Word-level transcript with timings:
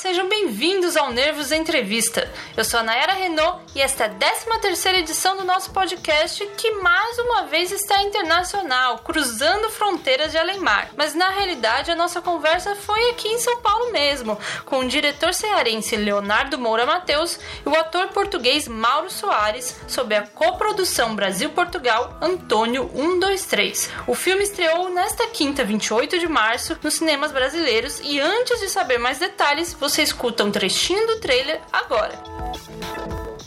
sejam 0.00 0.30
bem-vindos 0.30 0.96
ao 0.96 1.12
Nervos 1.12 1.52
Entrevista. 1.52 2.26
Eu 2.56 2.64
sou 2.64 2.80
a 2.80 2.82
Nayara 2.82 3.12
Renault 3.12 3.60
e 3.74 3.82
esta 3.82 4.04
é 4.04 4.06
a 4.06 4.08
13 4.08 4.46
terceira 4.62 4.98
edição 4.98 5.36
do 5.36 5.44
nosso 5.44 5.72
podcast 5.72 6.46
que 6.56 6.70
mais 6.76 7.18
uma 7.18 7.42
vez 7.44 7.70
está 7.70 8.02
internacional, 8.02 9.00
cruzando 9.00 9.68
fronteiras 9.68 10.32
de 10.32 10.38
além-mar. 10.38 10.90
Mas 10.96 11.14
na 11.14 11.28
realidade 11.28 11.90
a 11.90 11.94
nossa 11.94 12.22
conversa 12.22 12.74
foi 12.76 13.10
aqui 13.10 13.28
em 13.28 13.38
São 13.38 13.60
Paulo 13.60 13.92
mesmo, 13.92 14.38
com 14.64 14.78
o 14.78 14.88
diretor 14.88 15.34
cearense 15.34 15.96
Leonardo 15.96 16.58
Moura 16.58 16.86
Mateus 16.86 17.38
e 17.66 17.68
o 17.68 17.78
ator 17.78 18.08
português 18.08 18.66
Mauro 18.66 19.10
Soares 19.10 19.80
sobre 19.86 20.14
a 20.14 20.26
coprodução 20.26 21.14
Brasil-Portugal 21.14 22.16
Antônio 22.22 22.90
123. 22.94 23.90
O 24.06 24.14
filme 24.14 24.44
estreou 24.44 24.88
nesta 24.88 25.26
quinta, 25.26 25.62
28 25.62 26.18
de 26.18 26.26
março, 26.26 26.78
nos 26.82 26.94
cinemas 26.94 27.32
brasileiros 27.32 28.00
e 28.02 28.18
antes 28.18 28.60
de 28.60 28.70
saber 28.70 28.96
mais 28.96 29.18
detalhes, 29.18 29.74
você 29.74 29.89
escuta 29.98 30.44
um 30.44 30.50
trechinho 30.50 31.06
do 31.06 31.20
trailer 31.20 31.60
agora. 31.72 32.18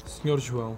Senhor 0.06 0.40
João, 0.40 0.78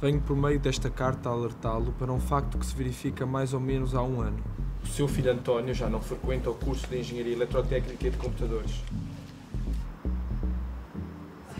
venho 0.00 0.20
por 0.20 0.36
meio 0.36 0.58
desta 0.58 0.88
carta 0.88 1.28
alertá-lo 1.28 1.92
para 1.98 2.12
um 2.12 2.20
facto 2.20 2.58
que 2.58 2.64
se 2.64 2.74
verifica 2.74 3.26
mais 3.26 3.52
ou 3.52 3.60
menos 3.60 3.94
há 3.94 4.02
um 4.02 4.20
ano. 4.20 4.42
O 4.82 4.86
seu 4.86 5.06
filho 5.06 5.30
António 5.32 5.74
já 5.74 5.88
não 5.88 6.00
frequenta 6.00 6.50
o 6.50 6.54
curso 6.54 6.86
de 6.86 6.98
Engenharia 6.98 7.34
Eletrotécnica 7.34 8.06
e 8.06 8.10
de 8.10 8.16
Computadores. 8.16 8.72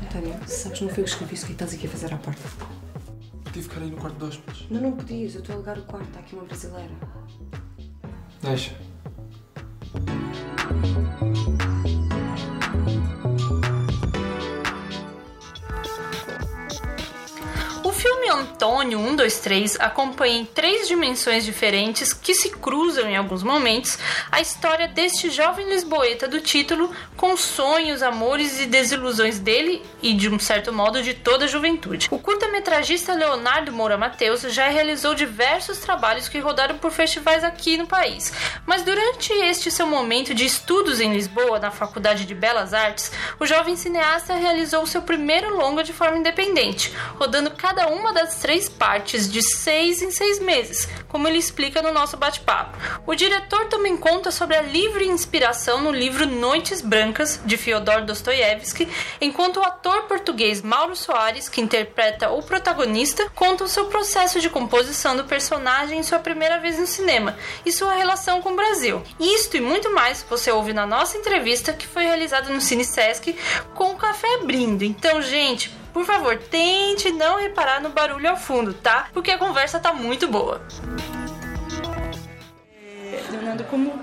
António, 0.02 0.34
sabes, 0.46 0.80
não 0.80 0.88
foi 0.88 1.00
eu 1.00 1.04
que 1.04 1.10
escrevi 1.10 1.34
isso 1.34 1.46
que 1.46 1.52
estás 1.52 1.74
aqui 1.74 1.86
a 1.86 1.90
fazer 1.90 2.14
à 2.14 2.16
porta. 2.16 2.42
Tive 3.52 3.52
que 3.52 3.62
ficar 3.62 3.80
aí 3.82 3.90
no 3.90 3.96
quarto 3.96 4.16
de 4.16 4.24
hóspedes. 4.24 4.66
Não, 4.70 4.80
não 4.80 4.92
podias, 4.92 5.34
eu 5.34 5.40
estou 5.40 5.54
a 5.54 5.56
alugar 5.56 5.78
o 5.78 5.82
quarto, 5.82 6.06
está 6.08 6.20
aqui 6.20 6.34
uma 6.34 6.44
brasileira. 6.44 6.90
Deixa. 8.42 8.74
Antônio 18.40 18.98
123 18.98 19.76
acompanha 19.80 20.38
em 20.38 20.44
três 20.46 20.88
dimensões 20.88 21.44
diferentes 21.44 22.14
que 22.14 22.34
se 22.34 22.48
cruzam 22.48 23.08
em 23.08 23.16
alguns 23.16 23.42
momentos 23.42 23.98
a 24.32 24.40
história 24.40 24.88
deste 24.88 25.28
jovem 25.28 25.68
lisboeta 25.68 26.26
do 26.26 26.40
título 26.40 26.90
com 27.18 27.34
os 27.34 27.40
sonhos, 27.40 28.02
amores 28.02 28.58
e 28.58 28.64
desilusões 28.64 29.38
dele 29.38 29.82
e, 30.02 30.14
de 30.14 30.30
um 30.30 30.38
certo 30.38 30.72
modo, 30.72 31.02
de 31.02 31.12
toda 31.12 31.44
a 31.44 31.48
juventude. 31.48 32.08
O 32.10 32.18
curta-metragista 32.18 33.12
Leonardo 33.12 33.72
Moura 33.72 33.98
Mateus 33.98 34.40
já 34.40 34.68
realizou 34.68 35.14
diversos 35.14 35.78
trabalhos 35.78 36.28
que 36.28 36.38
rodaram 36.38 36.78
por 36.78 36.90
festivais 36.90 37.44
aqui 37.44 37.76
no 37.76 37.86
país, 37.86 38.32
mas 38.64 38.82
durante 38.82 39.34
este 39.34 39.70
seu 39.70 39.86
momento 39.86 40.34
de 40.34 40.46
estudos 40.46 40.98
em 40.98 41.12
Lisboa, 41.12 41.58
na 41.58 41.70
Faculdade 41.70 42.24
de 42.24 42.34
Belas 42.34 42.72
Artes, 42.72 43.12
o 43.38 43.44
jovem 43.44 43.76
cineasta 43.76 44.34
realizou 44.34 44.86
seu 44.86 45.02
primeiro 45.02 45.54
longa 45.54 45.84
de 45.84 45.92
forma 45.92 46.16
independente, 46.16 46.94
rodando 47.18 47.50
cada 47.50 47.88
uma 47.88 48.12
das 48.14 48.29
três 48.36 48.68
partes 48.68 49.30
de 49.30 49.42
seis 49.42 50.02
em 50.02 50.10
seis 50.10 50.38
meses, 50.38 50.88
como 51.08 51.26
ele 51.26 51.38
explica 51.38 51.82
no 51.82 51.92
nosso 51.92 52.16
bate-papo. 52.16 52.78
O 53.06 53.14
diretor 53.14 53.66
também 53.66 53.96
conta 53.96 54.30
sobre 54.30 54.56
a 54.56 54.62
livre 54.62 55.06
inspiração 55.06 55.82
no 55.82 55.90
livro 55.90 56.26
Noites 56.26 56.80
Brancas, 56.80 57.40
de 57.44 57.56
Fyodor 57.56 58.04
Dostoiévski, 58.04 58.88
enquanto 59.20 59.58
o 59.58 59.64
ator 59.64 60.02
português 60.02 60.62
Mauro 60.62 60.96
Soares, 60.96 61.48
que 61.48 61.60
interpreta 61.60 62.30
o 62.30 62.42
protagonista, 62.42 63.30
conta 63.34 63.64
o 63.64 63.68
seu 63.68 63.86
processo 63.86 64.40
de 64.40 64.50
composição 64.50 65.16
do 65.16 65.24
personagem 65.24 65.98
em 65.98 66.02
sua 66.02 66.18
primeira 66.18 66.58
vez 66.58 66.78
no 66.78 66.86
cinema 66.86 67.36
e 67.64 67.72
sua 67.72 67.94
relação 67.94 68.40
com 68.40 68.50
o 68.50 68.56
Brasil. 68.56 69.02
Isto 69.18 69.56
e 69.56 69.60
muito 69.60 69.92
mais 69.92 70.24
você 70.28 70.50
ouve 70.50 70.72
na 70.72 70.86
nossa 70.86 71.16
entrevista 71.16 71.72
que 71.72 71.86
foi 71.86 72.04
realizada 72.04 72.52
no 72.52 72.60
Cine 72.60 72.84
Sesc 72.84 73.36
com 73.74 73.92
o 73.92 73.96
café 73.96 74.38
brindo. 74.44 74.84
Então, 74.84 75.20
gente, 75.22 75.79
por 75.92 76.04
favor, 76.04 76.38
tente 76.38 77.10
não 77.12 77.38
reparar 77.38 77.80
no 77.80 77.90
barulho 77.90 78.30
ao 78.30 78.36
fundo, 78.36 78.74
tá? 78.74 79.08
Porque 79.12 79.30
a 79.30 79.38
conversa 79.38 79.78
tá 79.78 79.92
muito 79.92 80.28
boa. 80.28 80.60
Leonardo, 83.30 83.64
como 83.64 84.00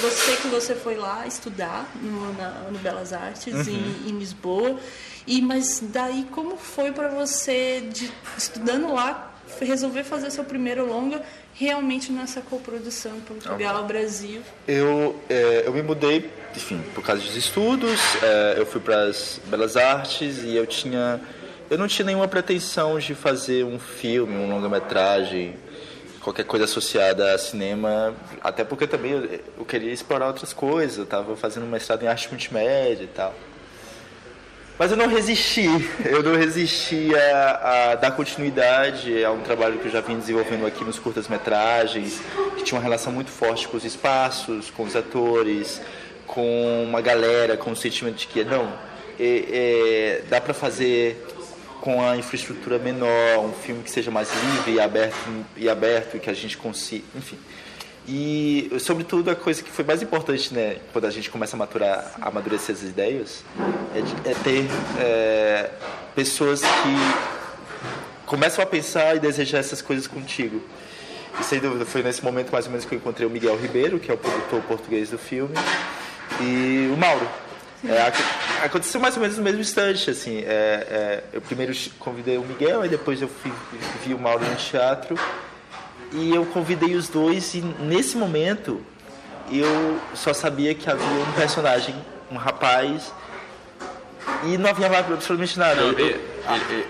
você 0.00 0.36
que 0.36 0.48
você 0.48 0.74
foi 0.74 0.94
lá 0.94 1.26
estudar 1.26 1.88
no, 2.00 2.32
na, 2.34 2.50
no 2.70 2.78
Belas 2.78 3.12
Artes 3.12 3.66
em, 3.66 4.08
em 4.08 4.18
Lisboa, 4.18 4.78
e 5.26 5.40
mas 5.40 5.82
daí 5.82 6.26
como 6.30 6.56
foi 6.56 6.92
para 6.92 7.08
você 7.08 7.80
de, 7.80 8.12
estudando 8.36 8.92
lá 8.92 9.32
resolver 9.60 10.04
fazer 10.04 10.30
seu 10.30 10.44
primeiro 10.44 10.86
longa 10.86 11.22
realmente 11.54 12.12
nessa 12.12 12.40
coprodução 12.40 13.20
Portugal 13.20 13.84
Brasil? 13.84 14.42
Eu, 14.68 15.16
é, 15.28 15.62
eu 15.64 15.72
me 15.72 15.82
mudei, 15.82 16.30
enfim, 16.56 16.82
por 16.94 17.04
causa 17.04 17.22
dos 17.22 17.36
estudos. 17.36 18.00
é, 18.22 18.54
eu 18.56 18.66
fui 18.66 18.80
para 18.80 19.04
as 19.04 19.40
Belas 19.46 19.76
Artes 19.76 20.42
e 20.42 20.56
eu 20.56 20.66
tinha, 20.66 21.20
eu 21.68 21.76
não 21.76 21.86
tinha 21.86 22.06
nenhuma 22.06 22.26
pretensão 22.26 22.98
de 22.98 23.14
fazer 23.14 23.64
um 23.64 23.78
filme, 23.78 24.34
um 24.34 24.48
longa-metragem, 24.48 25.54
qualquer 26.20 26.44
coisa 26.44 26.64
associada 26.64 27.34
a 27.34 27.38
cinema. 27.38 28.14
Até 28.42 28.64
porque 28.64 28.86
também 28.86 29.12
eu, 29.12 29.40
eu 29.58 29.64
queria 29.64 29.92
explorar 29.92 30.28
outras 30.28 30.52
coisas. 30.52 30.98
Eu 30.98 31.04
estava 31.04 31.36
fazendo 31.36 31.64
um 31.64 31.68
mestrado 31.68 32.02
em 32.02 32.08
arte 32.08 32.28
multimédia 32.30 33.04
e 33.04 33.08
tal. 33.08 33.34
Mas 34.78 34.90
eu 34.90 34.96
não 34.96 35.08
resisti, 35.08 35.68
eu 36.04 36.22
não 36.22 36.36
resisti 36.36 37.14
a, 37.14 37.92
a 37.92 37.94
dar 37.94 38.10
continuidade 38.10 39.24
a 39.24 39.30
um 39.30 39.40
trabalho 39.40 39.78
que 39.78 39.86
eu 39.86 39.90
já 39.90 40.02
vim 40.02 40.18
desenvolvendo 40.18 40.66
aqui 40.66 40.84
nos 40.84 40.98
curtas-metragens, 40.98 42.20
que 42.56 42.62
tinha 42.62 42.76
uma 42.76 42.82
relação 42.82 43.10
muito 43.10 43.30
forte 43.30 43.66
com 43.68 43.76
os 43.76 43.84
espaços, 43.84 44.70
com 44.70 44.82
os 44.82 44.94
atores, 44.94 45.80
com 46.26 46.84
uma 46.84 47.00
galera, 47.00 47.56
com 47.56 47.70
o 47.72 47.76
sentimento 47.76 48.16
de 48.16 48.26
que, 48.26 48.44
não, 48.44 48.72
é, 49.18 49.44
é, 49.50 50.22
dá 50.28 50.40
para 50.40 50.52
fazer 50.54 51.24
com 51.80 52.04
a 52.04 52.16
infraestrutura 52.16 52.78
menor, 52.78 53.44
um 53.44 53.52
filme 53.52 53.82
que 53.82 53.90
seja 53.90 54.10
mais 54.10 54.28
livre 54.32 54.72
e 54.74 54.80
aberto, 54.80 55.16
e 55.56 55.68
aberto 55.68 56.16
e 56.16 56.20
que 56.20 56.28
a 56.28 56.34
gente 56.34 56.56
consiga, 56.56 57.04
enfim. 57.14 57.38
E, 58.08 58.70
sobretudo, 58.78 59.30
a 59.30 59.34
coisa 59.34 59.62
que 59.62 59.70
foi 59.70 59.84
mais 59.84 60.00
importante, 60.02 60.52
né, 60.54 60.76
quando 60.92 61.06
a 61.06 61.10
gente 61.10 61.28
começa 61.30 61.56
a 61.56 61.58
maturar, 61.58 62.12
a 62.20 62.28
amadurecer 62.28 62.74
as 62.74 62.82
ideias, 62.82 63.44
é, 63.94 64.00
de- 64.00 64.30
é 64.30 64.34
ter 64.44 64.64
é, 64.98 65.70
pessoas 66.14 66.60
que 66.60 68.26
começam 68.26 68.62
a 68.62 68.66
pensar 68.66 69.16
e 69.16 69.18
desejar 69.20 69.58
essas 69.58 69.82
coisas 69.82 70.06
contigo. 70.06 70.62
E, 71.40 71.44
sem 71.44 71.58
dúvida, 71.60 71.84
foi 71.84 72.02
nesse 72.02 72.24
momento, 72.24 72.50
mais 72.50 72.66
ou 72.66 72.70
menos, 72.70 72.86
que 72.86 72.94
eu 72.94 72.98
encontrei 72.98 73.26
o 73.26 73.30
Miguel 73.30 73.56
Ribeiro, 73.56 73.98
que 73.98 74.10
é 74.10 74.14
o 74.14 74.18
produtor 74.18 74.62
português 74.62 75.10
do 75.10 75.18
filme, 75.18 75.54
e 76.40 76.90
o 76.92 76.96
Mauro. 76.96 77.28
É, 77.88 78.02
ac- 78.02 78.22
aconteceu 78.64 79.00
mais 79.00 79.14
ou 79.16 79.20
menos 79.22 79.36
no 79.36 79.44
mesmo 79.44 79.60
instante, 79.60 80.10
assim. 80.10 80.38
é, 80.40 80.42
é, 80.48 81.24
eu 81.32 81.40
primeiro 81.40 81.72
convidei 81.98 82.36
o 82.38 82.42
Miguel, 82.42 82.80
aí 82.82 82.88
depois 82.88 83.20
eu 83.22 83.28
fui, 83.28 83.52
vi 84.04 84.12
o 84.14 84.18
Mauro 84.18 84.44
no 84.44 84.56
teatro, 84.56 85.16
e 86.12 86.34
eu 86.34 86.44
convidei 86.46 86.94
os 86.96 87.08
dois 87.08 87.54
e 87.54 87.60
nesse 87.80 88.16
momento 88.16 88.80
eu 89.52 90.00
só 90.14 90.32
sabia 90.32 90.74
que 90.74 90.90
havia 90.90 91.06
um 91.06 91.32
personagem, 91.32 91.94
um 92.32 92.36
rapaz, 92.36 93.12
e 94.44 94.56
não 94.58 94.70
havia 94.70 94.86
absolutamente 94.86 95.58
nada. 95.58 95.76
Não, 95.80 95.90
ele- 95.90 96.20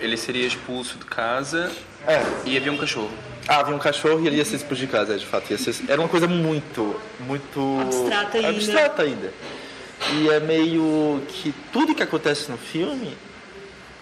ele 0.00 0.16
seria 0.16 0.46
expulso 0.46 0.96
de 0.98 1.04
casa 1.04 1.70
é, 2.06 2.22
e 2.46 2.56
havia 2.56 2.72
um 2.72 2.76
cachorro. 2.78 3.10
Ah, 3.48 3.60
havia 3.60 3.74
um 3.74 3.78
cachorro 3.78 4.20
e 4.22 4.26
ele 4.26 4.36
ia 4.36 4.44
ser 4.44 4.56
expulso 4.56 4.80
de 4.80 4.88
casa, 4.88 5.14
é, 5.14 5.16
de 5.18 5.26
fato. 5.26 5.56
Ser, 5.56 5.74
era 5.88 6.00
uma 6.00 6.08
coisa 6.08 6.26
muito, 6.26 6.98
muito... 7.20 7.78
Abstrata 7.80 8.38
ainda. 8.38 8.48
Abstrata 8.50 9.02
ainda. 9.02 9.32
E 10.14 10.28
é 10.28 10.40
meio 10.40 11.22
que 11.28 11.54
tudo 11.72 11.94
que 11.94 12.02
acontece 12.02 12.50
no 12.50 12.58
filme, 12.58 13.16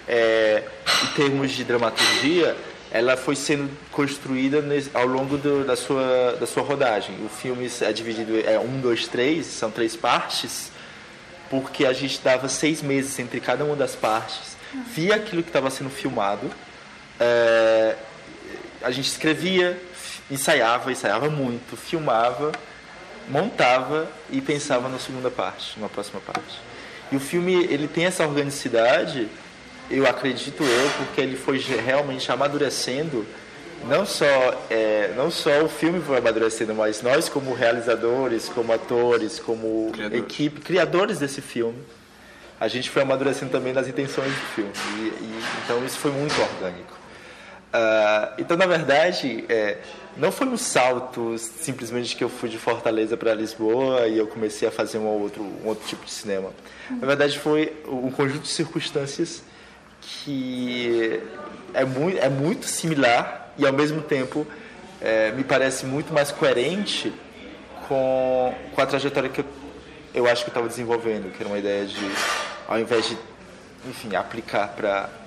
é, 0.08 0.62
em 1.04 1.06
termos 1.14 1.52
de 1.52 1.62
dramaturgia, 1.64 2.56
ela 2.90 3.16
foi 3.16 3.34
sendo 3.36 3.70
construída 3.90 4.62
ao 4.92 5.06
longo 5.06 5.36
do- 5.36 5.64
da, 5.64 5.76
sua, 5.76 6.36
da 6.38 6.46
sua 6.46 6.62
rodagem. 6.62 7.16
O 7.24 7.28
filme 7.28 7.70
é 7.80 7.92
dividido 7.92 8.38
é 8.46 8.58
um, 8.58 8.80
dois, 8.80 9.06
três, 9.08 9.46
são 9.46 9.70
três 9.70 9.96
partes, 9.96 10.70
porque 11.50 11.84
a 11.86 11.92
gente 11.92 12.20
dava 12.22 12.48
seis 12.48 12.82
meses 12.82 13.18
entre 13.18 13.40
cada 13.40 13.64
uma 13.64 13.76
das 13.76 13.94
partes, 13.94 14.56
via 14.92 15.14
aquilo 15.16 15.42
que 15.42 15.48
estava 15.50 15.70
sendo 15.70 15.90
filmado, 15.90 16.50
é, 17.20 17.94
a 18.84 18.90
gente 18.90 19.08
escrevia, 19.08 19.80
ensaiava, 20.30 20.92
ensaiava 20.92 21.28
muito, 21.30 21.76
filmava, 21.76 22.52
montava 23.28 24.06
e 24.30 24.40
pensava 24.40 24.88
na 24.88 24.98
segunda 24.98 25.30
parte, 25.30 25.78
numa 25.78 25.88
próxima 25.88 26.20
parte. 26.20 26.58
E 27.10 27.16
o 27.16 27.20
filme 27.20 27.64
ele 27.64 27.88
tem 27.88 28.04
essa 28.06 28.24
organicidade, 28.26 29.28
eu 29.90 30.06
acredito 30.06 30.62
eu, 30.62 30.90
porque 30.98 31.20
ele 31.20 31.36
foi 31.36 31.58
realmente 31.58 32.30
amadurecendo. 32.30 33.26
Não 33.86 34.06
só, 34.06 34.24
é, 34.70 35.12
não 35.14 35.30
só 35.30 35.62
o 35.62 35.68
filme 35.68 36.00
foi 36.00 36.16
amadurecendo, 36.18 36.74
mas 36.74 37.02
nós 37.02 37.28
como 37.28 37.52
realizadores, 37.54 38.48
como 38.48 38.72
atores, 38.72 39.38
como 39.38 39.90
Criadores. 39.92 40.24
equipe, 40.24 40.60
criadores 40.62 41.18
desse 41.18 41.42
filme, 41.42 41.78
a 42.58 42.66
gente 42.66 42.88
foi 42.88 43.02
amadurecendo 43.02 43.52
também 43.52 43.74
nas 43.74 43.86
intenções 43.86 44.30
do 44.32 44.46
filme. 44.54 44.72
E, 44.96 45.00
e- 45.00 45.44
então 45.64 45.84
isso 45.84 45.98
foi 45.98 46.12
muito 46.12 46.34
orgânico. 46.40 46.94
Ah, 47.76 48.32
então, 48.38 48.56
na 48.56 48.66
verdade, 48.66 49.44
é, 49.48 49.78
não 50.16 50.30
foi 50.30 50.46
um 50.46 50.56
salto 50.56 51.36
simplesmente 51.36 52.14
que 52.14 52.22
eu 52.22 52.28
fui 52.28 52.48
de 52.48 52.56
Fortaleza 52.56 53.16
para 53.16 53.34
Lisboa 53.34 54.06
e 54.06 54.16
eu 54.16 54.28
comecei 54.28 54.68
a 54.68 54.70
fazer 54.70 54.98
um 54.98 55.06
outro, 55.06 55.42
um 55.42 55.66
outro 55.66 55.84
tipo 55.88 56.04
de 56.04 56.12
cinema. 56.12 56.50
Na 56.88 57.04
verdade, 57.04 57.36
foi 57.36 57.72
um 57.88 58.12
conjunto 58.12 58.42
de 58.42 58.48
circunstâncias 58.48 59.42
que 60.00 61.20
é 61.74 61.84
muito, 61.84 62.18
é 62.18 62.28
muito 62.28 62.66
similar 62.66 63.52
e, 63.58 63.66
ao 63.66 63.72
mesmo 63.72 64.02
tempo, 64.02 64.46
é, 65.00 65.32
me 65.32 65.42
parece 65.42 65.84
muito 65.84 66.14
mais 66.14 66.30
coerente 66.30 67.12
com, 67.88 68.54
com 68.72 68.80
a 68.80 68.86
trajetória 68.86 69.28
que 69.28 69.40
eu, 69.40 69.46
eu 70.14 70.26
acho 70.28 70.44
que 70.44 70.50
eu 70.50 70.52
estava 70.52 70.68
desenvolvendo, 70.68 71.32
que 71.32 71.42
era 71.42 71.48
uma 71.48 71.58
ideia 71.58 71.84
de, 71.86 72.12
ao 72.68 72.78
invés 72.78 73.08
de, 73.08 73.18
enfim, 73.88 74.14
aplicar 74.14 74.68
para 74.68 75.23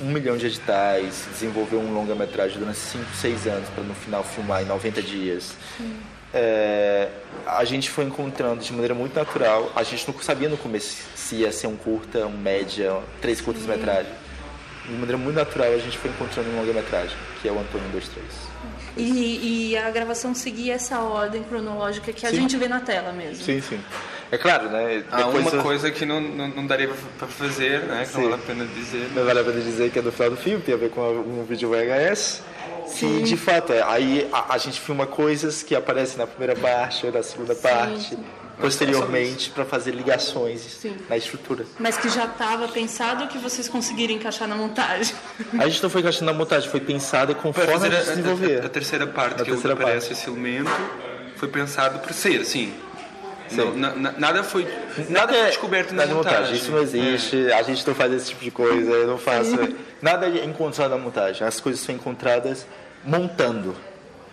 um 0.00 0.12
milhão 0.12 0.36
de 0.36 0.46
editais, 0.46 1.26
desenvolver 1.32 1.76
um 1.76 1.92
longa-metragem 1.92 2.58
durante 2.58 2.78
5, 2.78 3.04
6 3.14 3.46
anos 3.46 3.68
para 3.70 3.84
no 3.84 3.94
final 3.94 4.22
filmar 4.24 4.62
em 4.62 4.66
90 4.66 5.02
dias. 5.02 5.54
É, 6.32 7.08
a 7.46 7.64
gente 7.64 7.90
foi 7.90 8.04
encontrando 8.04 8.62
de 8.62 8.72
maneira 8.72 8.94
muito 8.94 9.14
natural. 9.14 9.72
A 9.74 9.82
gente 9.82 10.10
não 10.10 10.18
sabia 10.20 10.48
no 10.48 10.56
começo 10.56 10.96
se 11.16 11.36
ia 11.36 11.52
ser 11.52 11.66
um 11.66 11.76
curta, 11.76 12.26
um 12.26 12.36
média, 12.36 12.96
três 13.20 13.40
curtas-metragens. 13.40 14.14
De 14.84 14.92
maneira 14.92 15.18
muito 15.18 15.36
natural, 15.36 15.72
a 15.72 15.78
gente 15.78 15.98
foi 15.98 16.10
encontrando 16.10 16.48
um 16.50 16.56
longa-metragem, 16.56 17.16
que 17.40 17.48
é 17.48 17.52
o 17.52 17.58
Antônio 17.58 17.88
23. 17.90 18.24
E, 18.96 19.70
e 19.70 19.78
a 19.78 19.90
gravação 19.90 20.34
seguia 20.34 20.74
essa 20.74 21.00
ordem 21.00 21.42
cronológica 21.44 22.12
que 22.12 22.26
a 22.26 22.30
Sim. 22.30 22.36
gente 22.36 22.56
vê 22.56 22.68
na 22.68 22.80
tela 22.80 23.12
mesmo. 23.12 23.44
Sim, 23.44 23.60
sim. 23.60 23.80
É 24.32 24.38
claro, 24.38 24.68
né? 24.70 25.02
Há 25.10 25.16
depois 25.24 25.46
uma 25.46 25.56
eu- 25.56 25.62
coisa 25.62 25.90
que 25.90 26.06
não, 26.06 26.20
não, 26.20 26.48
não 26.48 26.66
daria 26.66 26.88
para 27.18 27.26
fazer, 27.26 27.80
né? 27.80 28.06
Que 28.06 28.14
não 28.16 28.22
Sim. 28.24 28.28
vale 28.30 28.34
a 28.34 28.46
pena 28.46 28.64
dizer. 28.66 29.10
Não 29.14 29.24
vale 29.24 29.40
a 29.40 29.44
pena 29.44 29.60
dizer 29.60 29.90
que 29.90 29.98
é 29.98 30.02
do 30.02 30.12
final 30.12 30.30
do 30.30 30.36
filme, 30.36 30.60
tem 30.62 30.74
a 30.74 30.78
ver 30.78 30.90
com 30.90 31.00
um 31.02 31.44
vídeo 31.48 31.68
VHS. 31.70 32.42
Que 32.98 33.22
de 33.22 33.36
fato 33.36 33.72
é. 33.72 33.82
Aí 33.82 34.28
a, 34.32 34.54
a 34.54 34.58
gente 34.58 34.80
filma 34.80 35.06
coisas 35.06 35.62
que 35.62 35.74
aparecem 35.74 36.18
na 36.18 36.26
primeira 36.26 36.54
parte 36.56 37.06
ou 37.06 37.12
na 37.12 37.22
segunda 37.22 37.54
parte, 37.54 38.16
posteriormente, 38.60 39.50
para 39.50 39.64
fazer 39.64 39.92
ligações 39.92 40.60
Sim. 40.60 40.96
na 41.08 41.16
estrutura. 41.16 41.64
Mas 41.78 41.96
que 41.96 42.08
já 42.08 42.24
estava 42.26 42.68
pensado 42.68 43.26
que 43.28 43.38
vocês 43.38 43.68
conseguiram 43.68 44.14
encaixar 44.14 44.46
na 44.46 44.54
montagem. 44.54 45.14
A 45.58 45.68
gente 45.68 45.82
não 45.82 45.90
foi 45.90 46.00
encaixando 46.02 46.26
na 46.26 46.32
montagem, 46.36 46.68
foi 46.70 46.80
pensada 46.80 47.34
conforme 47.34 47.72
a 47.72 47.74
a, 47.98 48.00
a- 48.00 48.02
desenvolver. 48.04 48.64
a 48.64 48.68
terceira 48.68 49.06
parte, 49.06 49.40
A 49.42 49.44
que 49.44 49.50
é 49.50 49.54
terceira 49.54 49.74
aparece 49.74 50.08
parte. 50.08 50.20
esse 50.20 50.30
elemento, 50.30 50.70
foi 51.36 51.48
pensado 51.48 51.98
para 52.00 52.12
ser 52.12 52.40
assim. 52.40 52.72
Não, 53.52 53.74
na- 53.74 53.94
na- 53.94 54.12
nada 54.12 54.42
foi 54.44 54.66
Nada 55.08 55.32
foi 55.32 55.42
é 55.42 55.46
descoberto 55.46 55.90
na 55.92 55.98
nada 56.06 56.10
é 56.10 56.14
montagem. 56.14 56.54
Isso 56.56 56.70
não 56.70 56.78
existe, 56.82 57.52
a 57.52 57.62
gente 57.62 57.86
não 57.86 57.94
faz 57.94 58.12
esse 58.12 58.28
tipo 58.30 58.44
de 58.44 58.50
coisa, 58.50 58.90
eu 58.90 59.06
não 59.06 59.18
faço. 59.18 59.56
Nada 60.00 60.26
é 60.26 60.44
encontrado 60.44 60.90
na 60.90 60.98
montagem, 60.98 61.46
as 61.46 61.60
coisas 61.60 61.80
são 61.80 61.94
encontradas 61.94 62.66
montando. 63.04 63.74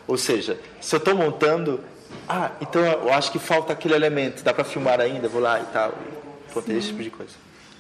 Ou 0.08 0.18
seja, 0.18 0.58
se 0.80 0.96
eu 0.96 1.00
estou 1.00 1.14
montando, 1.16 1.82
ah, 2.28 2.52
então 2.62 2.82
eu 2.86 3.14
acho 3.14 3.32
que 3.32 3.40
falta 3.40 3.74
aquele 3.74 3.94
elemento, 3.94 4.44
dá 4.44 4.54
para 4.54 4.64
filmar 4.64 5.02
ainda, 5.02 5.28
vou 5.28 5.42
lá 5.42 5.60
e 5.60 5.66
tal. 5.74 5.94
Pronto, 6.54 6.72
esse 6.72 6.88
tipo 6.88 7.04
de 7.04 7.10
coisa. 7.10 7.34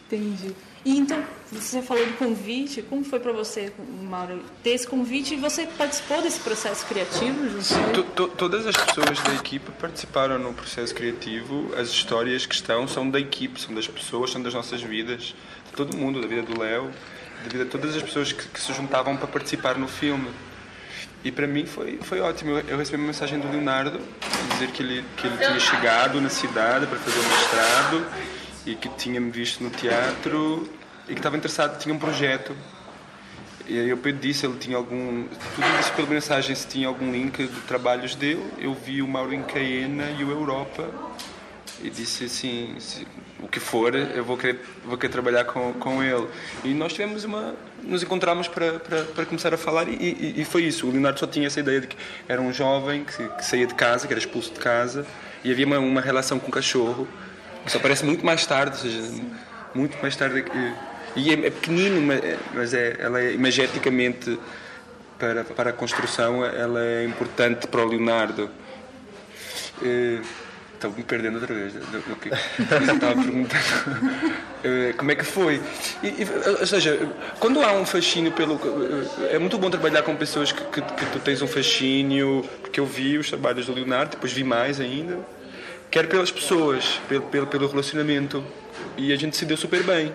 Entendi. 0.06 0.54
E 0.88 0.98
então, 0.98 1.22
você 1.51 1.81
falou 1.81 2.06
do 2.06 2.13
convite, 2.13 2.81
como 2.81 3.04
foi 3.04 3.19
para 3.19 3.34
você, 3.34 3.74
Mauro, 4.04 4.42
ter 4.63 4.69
esse 4.69 4.88
convite 4.88 5.34
e 5.34 5.38
você 5.38 5.68
participou 5.68 6.22
desse 6.22 6.39
processo 6.39 6.86
criativo, 6.86 7.36
to- 8.16 8.30
todas 8.30 8.66
as 8.66 8.74
pessoas 8.78 9.19
da 9.19 9.34
equipe 9.34 9.69
participaram 9.81 10.39
no 10.39 10.54
processo 10.54 10.95
criativo. 10.95 11.74
As 11.75 11.89
histórias 11.89 12.45
que 12.45 12.56
estão 12.56 12.88
são 12.88 13.10
da 13.10 13.19
equipe, 13.19 13.60
são 13.60 13.75
das 13.75 13.86
pessoas, 13.86 14.31
são 14.31 14.42
das 14.42 14.54
nossas 14.54 14.81
vidas, 14.81 15.36
de 15.66 15.72
todo 15.75 15.98
mundo, 15.98 16.22
da 16.22 16.28
vida 16.28 16.44
do 16.44 16.57
Léo, 16.57 16.90
da 17.44 17.50
vida 17.51 17.66
de 17.66 17.69
todas 17.69 17.94
as 17.94 18.01
pessoas 18.01 18.31
que, 18.31 18.48
que 18.48 18.62
se 18.62 18.72
juntavam 18.72 19.18
para 19.18 19.28
participar 19.28 19.78
no 19.78 19.90
filme. 19.90 20.30
E 21.22 21.33
para 21.33 21.48
mim 21.48 21.66
foi, 21.66 22.00
foi 22.01 22.22
ótimo. 22.22 22.51
Eu, 22.51 22.60
eu 22.66 22.78
recebi 22.78 22.95
uma 22.95 23.07
mensagem 23.07 23.38
do 23.42 23.50
Leonardo 23.51 24.00
dizer 24.54 24.72
que 24.72 24.81
ele, 24.81 25.04
que 25.18 25.28
ele 25.28 25.36
tinha 25.36 25.60
chegado 25.60 26.22
na 26.22 26.30
cidade 26.30 26.88
para 26.88 26.98
fazer 26.98 27.19
o 27.19 27.24
mestrado 27.30 28.06
e 28.66 28.75
que 28.75 28.88
tinha-me 28.90 29.31
visto 29.31 29.62
no 29.63 29.69
teatro 29.69 30.69
e 31.07 31.13
que 31.13 31.19
estava 31.19 31.38
interessado, 31.38 31.77
tinha 31.80 31.94
um 31.94 32.00
projeto 32.00 32.56
e 33.69 33.77
aí 33.80 33.89
eu 33.89 33.98
pedi 33.98 34.33
se 34.33 34.45
ele 34.45 34.57
tinha 34.57 34.77
algum. 34.77 35.25
Tudo 35.56 35.68
isso 35.80 35.92
pela 35.94 36.07
mensagem, 36.07 36.56
se 36.56 36.65
tinha 36.68 36.88
algum 36.88 37.12
link 37.12 37.45
de 37.48 37.59
trabalhos 37.62 38.15
dele. 38.15 38.42
Eu 38.57 38.74
vi 38.74 39.01
o 39.01 39.07
Mauro 39.07 39.33
em 39.33 39.44
Caena 39.44 40.09
e 40.18 40.24
o 40.24 40.31
Europa 40.31 40.89
e 41.83 41.89
disse 41.89 42.24
assim: 42.25 42.75
se, 42.80 43.06
o 43.42 43.48
que 43.50 43.59
for, 43.59 43.94
eu 43.94 44.24
vou 44.24 44.38
querer, 44.38 44.62
vou 44.86 44.98
querer 44.98 45.12
trabalhar 45.12 45.44
com, 45.44 45.74
com 45.74 46.01
ele. 46.01 46.27
E 46.63 46.74
nós 46.74 46.94
tivemos 46.94 47.25
uma. 47.25 47.56
Nos 47.83 48.01
encontramos 48.04 48.48
para, 48.48 48.80
para, 48.80 49.04
para 49.04 49.25
começar 49.25 49.54
a 49.54 49.57
falar 49.57 49.88
e, 49.89 49.95
e, 49.95 50.42
e 50.42 50.45
foi 50.45 50.63
isso. 50.63 50.88
O 50.88 50.92
Leonardo 50.92 51.19
só 51.19 51.27
tinha 51.27 51.45
essa 51.48 51.59
ideia 51.59 51.81
de 51.81 51.88
que 51.88 51.98
era 52.27 52.42
um 52.42 52.54
jovem 52.54 53.04
que, 53.04 53.27
que 53.27 53.45
saía 53.45 53.68
de 53.68 53.75
casa, 53.75 54.07
que 54.07 54.13
era 54.13 54.19
expulso 54.19 54.54
de 54.54 54.59
casa 54.62 55.06
e 55.44 55.51
havia 55.51 55.65
uma, 55.65 55.77
uma 55.77 56.00
relação 56.01 56.39
com 56.39 56.48
o 56.48 56.51
cachorro 56.51 57.06
que 57.65 57.71
só 57.71 57.80
aparece 57.80 58.06
muito 58.06 58.25
mais 58.25 58.45
tarde, 58.45 58.77
ou 58.77 58.81
seja, 58.92 59.24
muito 59.75 59.98
mais 60.01 60.15
tarde. 60.15 60.42
que- 60.44 60.74
E 61.15 61.30
é, 61.31 61.33
é 61.48 61.50
pequenino, 61.50 62.01
ma- 62.01 62.13
mas 62.54 62.74
é, 62.74 62.95
ela 63.00 63.19
é 63.21 63.33
imageticamente 63.33 64.38
para, 65.18 65.44
para 65.44 65.69
a 65.71 65.74
construção, 65.74 66.45
ela 66.45 66.83
é 66.83 67.06
importante 67.06 67.68
para 67.68 67.81
o 67.83 67.88
Leonardo. 67.88 68.50
Eh, 69.83 70.19
Estou 70.75 70.92
me 70.92 71.01
perdendo 71.01 71.39
outra 71.39 71.56
vez 71.56 71.74
do, 71.74 71.80
do 71.80 72.15
que 72.18 72.30
estava 72.30 73.15
perguntando. 73.15 74.38
Eh, 74.63 74.94
Como 74.98 75.12
é 75.12 75.15
que 75.15 75.24
foi? 75.24 75.62
E, 76.04 76.07
e, 76.07 76.27
ou 76.59 76.65
seja, 76.65 76.98
quando 77.39 77.62
há 77.63 77.71
um 77.74 77.86
fascínio 77.86 78.31
pelo. 78.31 78.56
eh, 79.24 79.36
É 79.36 79.39
muito 79.39 79.57
bom 79.57 79.69
trabalhar 79.71 80.01
com 80.04 80.15
pessoas 80.15 80.51
que, 80.51 80.63
que, 80.65 80.81
que 80.81 81.06
tu 81.12 81.19
tens 81.19 81.42
um 81.44 81.48
fascínio, 81.48 82.44
porque 82.62 82.80
eu 82.80 82.86
vi 82.86 83.18
os 83.19 83.27
trabalhos 83.30 83.65
do 83.68 83.74
Leonardo, 83.74 84.12
depois 84.12 84.31
vi 84.33 84.44
mais 84.44 84.80
ainda. 84.80 85.18
Quer 85.92 86.07
pelas 86.07 86.31
pessoas, 86.31 87.00
pelo, 87.07 87.21
pelo, 87.24 87.48
pelo 87.48 87.68
relacionamento. 87.68 88.44
E 88.98 89.12
a 89.13 89.15
gente 89.15 89.36
se 89.38 89.45
deu 89.45 89.57
super 89.57 89.81
bem. 89.83 90.12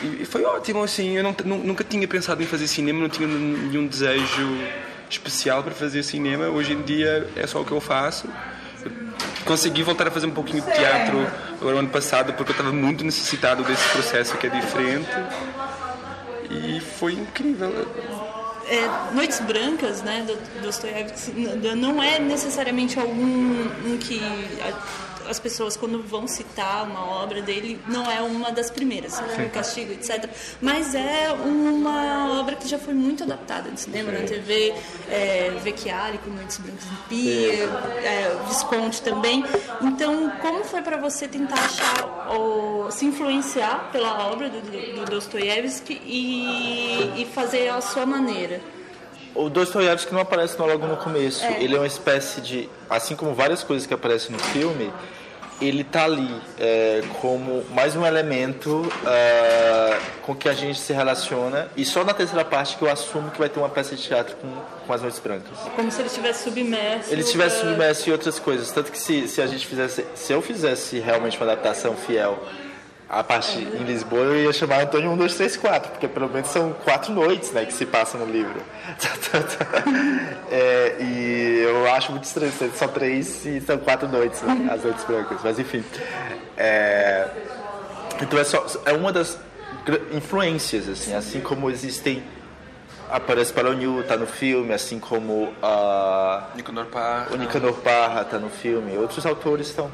E, 0.00 0.22
e 0.22 0.24
foi 0.24 0.44
ótimo, 0.44 0.82
assim. 0.82 1.16
Eu 1.16 1.22
não, 1.24 1.34
nu- 1.44 1.64
nunca 1.64 1.84
tinha 1.84 2.06
pensado 2.08 2.42
em 2.42 2.46
fazer 2.46 2.66
cinema, 2.68 3.00
não 3.00 3.08
tinha 3.08 3.26
nenhum 3.28 3.86
desejo 3.86 4.58
especial 5.10 5.62
para 5.62 5.72
fazer 5.74 6.02
cinema. 6.02 6.46
Hoje 6.46 6.72
em 6.72 6.82
dia 6.82 7.28
é 7.36 7.46
só 7.46 7.60
o 7.60 7.64
que 7.64 7.72
eu 7.72 7.80
faço. 7.80 8.28
Consegui 9.44 9.82
voltar 9.82 10.08
a 10.08 10.10
fazer 10.10 10.26
um 10.26 10.30
pouquinho 10.30 10.62
de 10.62 10.72
teatro 10.72 11.26
agora, 11.60 11.78
ano 11.78 11.88
passado, 11.88 12.32
porque 12.32 12.50
eu 12.52 12.54
estava 12.54 12.72
muito 12.72 13.04
necessitado 13.04 13.62
desse 13.64 13.88
processo 13.90 14.36
que 14.38 14.46
é 14.46 14.50
diferente. 14.50 15.08
E 16.50 16.80
foi 16.80 17.14
incrível. 17.14 17.86
É, 18.68 18.88
Noites 19.14 19.40
Brancas, 19.40 20.02
né, 20.02 20.24
do 20.26 20.62
Dostoiévski, 20.62 21.32
não 21.76 22.02
é 22.02 22.18
necessariamente 22.18 22.98
algum 22.98 23.22
um 23.84 23.98
que 23.98 24.20
as 25.32 25.40
pessoas 25.40 25.76
quando 25.76 26.02
vão 26.02 26.28
citar 26.28 26.84
uma 26.84 27.22
obra 27.22 27.42
dele 27.42 27.80
não 27.88 28.08
é 28.10 28.20
uma 28.20 28.52
das 28.52 28.70
primeiras, 28.70 29.18
o 29.18 29.50
Castigo, 29.50 29.92
etc. 29.92 30.28
Mas 30.60 30.94
é 30.94 31.32
uma 31.32 32.38
obra 32.38 32.54
que 32.54 32.68
já 32.68 32.78
foi 32.78 32.94
muito 32.94 33.24
adaptada 33.24 33.70
no 33.70 33.76
cinema, 33.76 34.12
na 34.12 34.20
TV, 34.20 34.74
é, 35.10 35.50
Vecchiari 35.62 36.18
com 36.18 36.30
Noites 36.30 36.58
Brancas 36.58 36.84
em 36.84 37.08
Pia, 37.08 37.64
é, 38.04 38.36
Visconti 38.46 39.02
também. 39.02 39.44
Então, 39.80 40.30
como 40.40 40.64
foi 40.64 40.82
para 40.82 40.98
você 40.98 41.26
tentar 41.26 41.58
achar 41.58 42.28
ou 42.36 42.90
se 42.90 43.06
influenciar 43.06 43.90
pela 43.90 44.28
obra 44.28 44.50
do, 44.50 44.60
do, 44.60 45.00
do 45.00 45.04
Dostoiévski 45.10 46.00
e, 46.04 47.22
e 47.22 47.26
fazer 47.34 47.68
a 47.70 47.80
sua 47.80 48.04
maneira? 48.04 48.60
O 49.34 49.48
Dostoiévski 49.48 50.12
não 50.12 50.20
aparece 50.20 50.60
logo 50.60 50.86
no 50.86 50.96
começo. 50.98 51.44
Ele 51.58 51.74
é 51.74 51.78
uma 51.78 51.86
espécie 51.86 52.40
de, 52.42 52.68
assim 52.88 53.16
como 53.16 53.34
várias 53.34 53.64
coisas 53.64 53.86
que 53.86 53.94
aparecem 53.94 54.30
no 54.30 54.38
filme, 54.38 54.92
ele 55.68 55.84
tá 55.84 56.04
ali 56.04 56.34
é, 56.58 57.02
como 57.20 57.64
mais 57.70 57.94
um 57.96 58.04
elemento 58.04 58.90
ah, 59.06 59.98
com 60.22 60.34
que 60.34 60.48
a 60.48 60.52
gente 60.52 60.78
se 60.78 60.92
relaciona. 60.92 61.68
E 61.76 61.84
só 61.84 62.04
na 62.04 62.12
terceira 62.14 62.44
parte 62.44 62.76
que 62.76 62.82
eu 62.82 62.90
assumo 62.90 63.30
que 63.30 63.38
vai 63.38 63.48
ter 63.48 63.58
uma 63.58 63.68
peça 63.68 63.94
de 63.94 64.02
teatro 64.02 64.36
com, 64.36 64.48
com 64.86 64.92
as 64.92 65.00
noites 65.00 65.20
brancas. 65.20 65.58
Como 65.74 65.90
se 65.90 66.00
ele 66.00 66.08
estivesse 66.08 66.44
submerso. 66.44 67.12
Ele 67.12 67.22
estivesse 67.22 67.56
é, 67.56 67.60
submerso 67.60 68.08
em 68.08 68.12
outras 68.12 68.38
coisas. 68.38 68.70
Tanto 68.72 68.90
que 68.90 68.98
se, 68.98 69.28
se 69.28 69.40
a 69.40 69.46
gente 69.46 69.66
fizesse, 69.66 70.04
se 70.14 70.32
eu 70.32 70.42
fizesse 70.42 70.98
realmente 70.98 71.36
uma 71.36 71.46
adaptação 71.46 71.94
fiel 71.96 72.38
à 73.12 73.22
parte 73.22 73.58
em 73.58 73.84
Lisboa, 73.84 74.22
eu 74.22 74.44
ia 74.44 74.52
chamar 74.54 74.84
Antônio 74.84 75.10
1, 75.10 75.16
2, 75.18 75.34
3, 75.34 75.56
4, 75.58 75.90
porque 75.90 76.08
pelo 76.08 76.30
menos 76.30 76.48
são 76.48 76.72
quatro 76.82 77.12
noites 77.12 77.52
né, 77.52 77.66
que 77.66 77.72
se 77.74 77.84
passam 77.84 78.18
no 78.18 78.32
livro. 78.32 78.58
É, 80.50 80.96
e 81.00 81.62
eu 81.64 81.90
acho 81.90 82.10
muito 82.12 82.24
estranho, 82.24 82.52
são 82.74 82.88
três 82.88 83.46
e 83.46 83.58
são 83.62 83.78
quatro 83.78 84.06
noites, 84.06 84.42
né, 84.42 84.68
as 84.70 84.82
noites 84.82 85.02
brancas. 85.04 85.38
Mas 85.42 85.58
enfim. 85.58 85.82
É, 86.58 87.26
então 88.20 88.38
é, 88.38 88.44
só, 88.44 88.66
é 88.84 88.92
uma 88.92 89.10
das 89.10 89.38
influências, 90.12 90.88
assim, 90.88 91.14
assim 91.14 91.40
como 91.40 91.70
existem. 91.70 92.22
Aparece 93.10 93.52
Paloniu, 93.52 94.04
tá 94.06 94.16
no 94.16 94.26
filme, 94.26 94.74
assim 94.74 94.98
como 94.98 95.52
a. 95.62 96.48
Nicanor 96.54 96.86
Parra. 96.86 97.28
O 97.30 97.36
Nicanor 97.36 97.74
Parra 97.74 98.22
está 98.22 98.38
no 98.38 98.50
filme, 98.50 98.96
outros 98.98 99.24
autores 99.24 99.68
estão. 99.68 99.90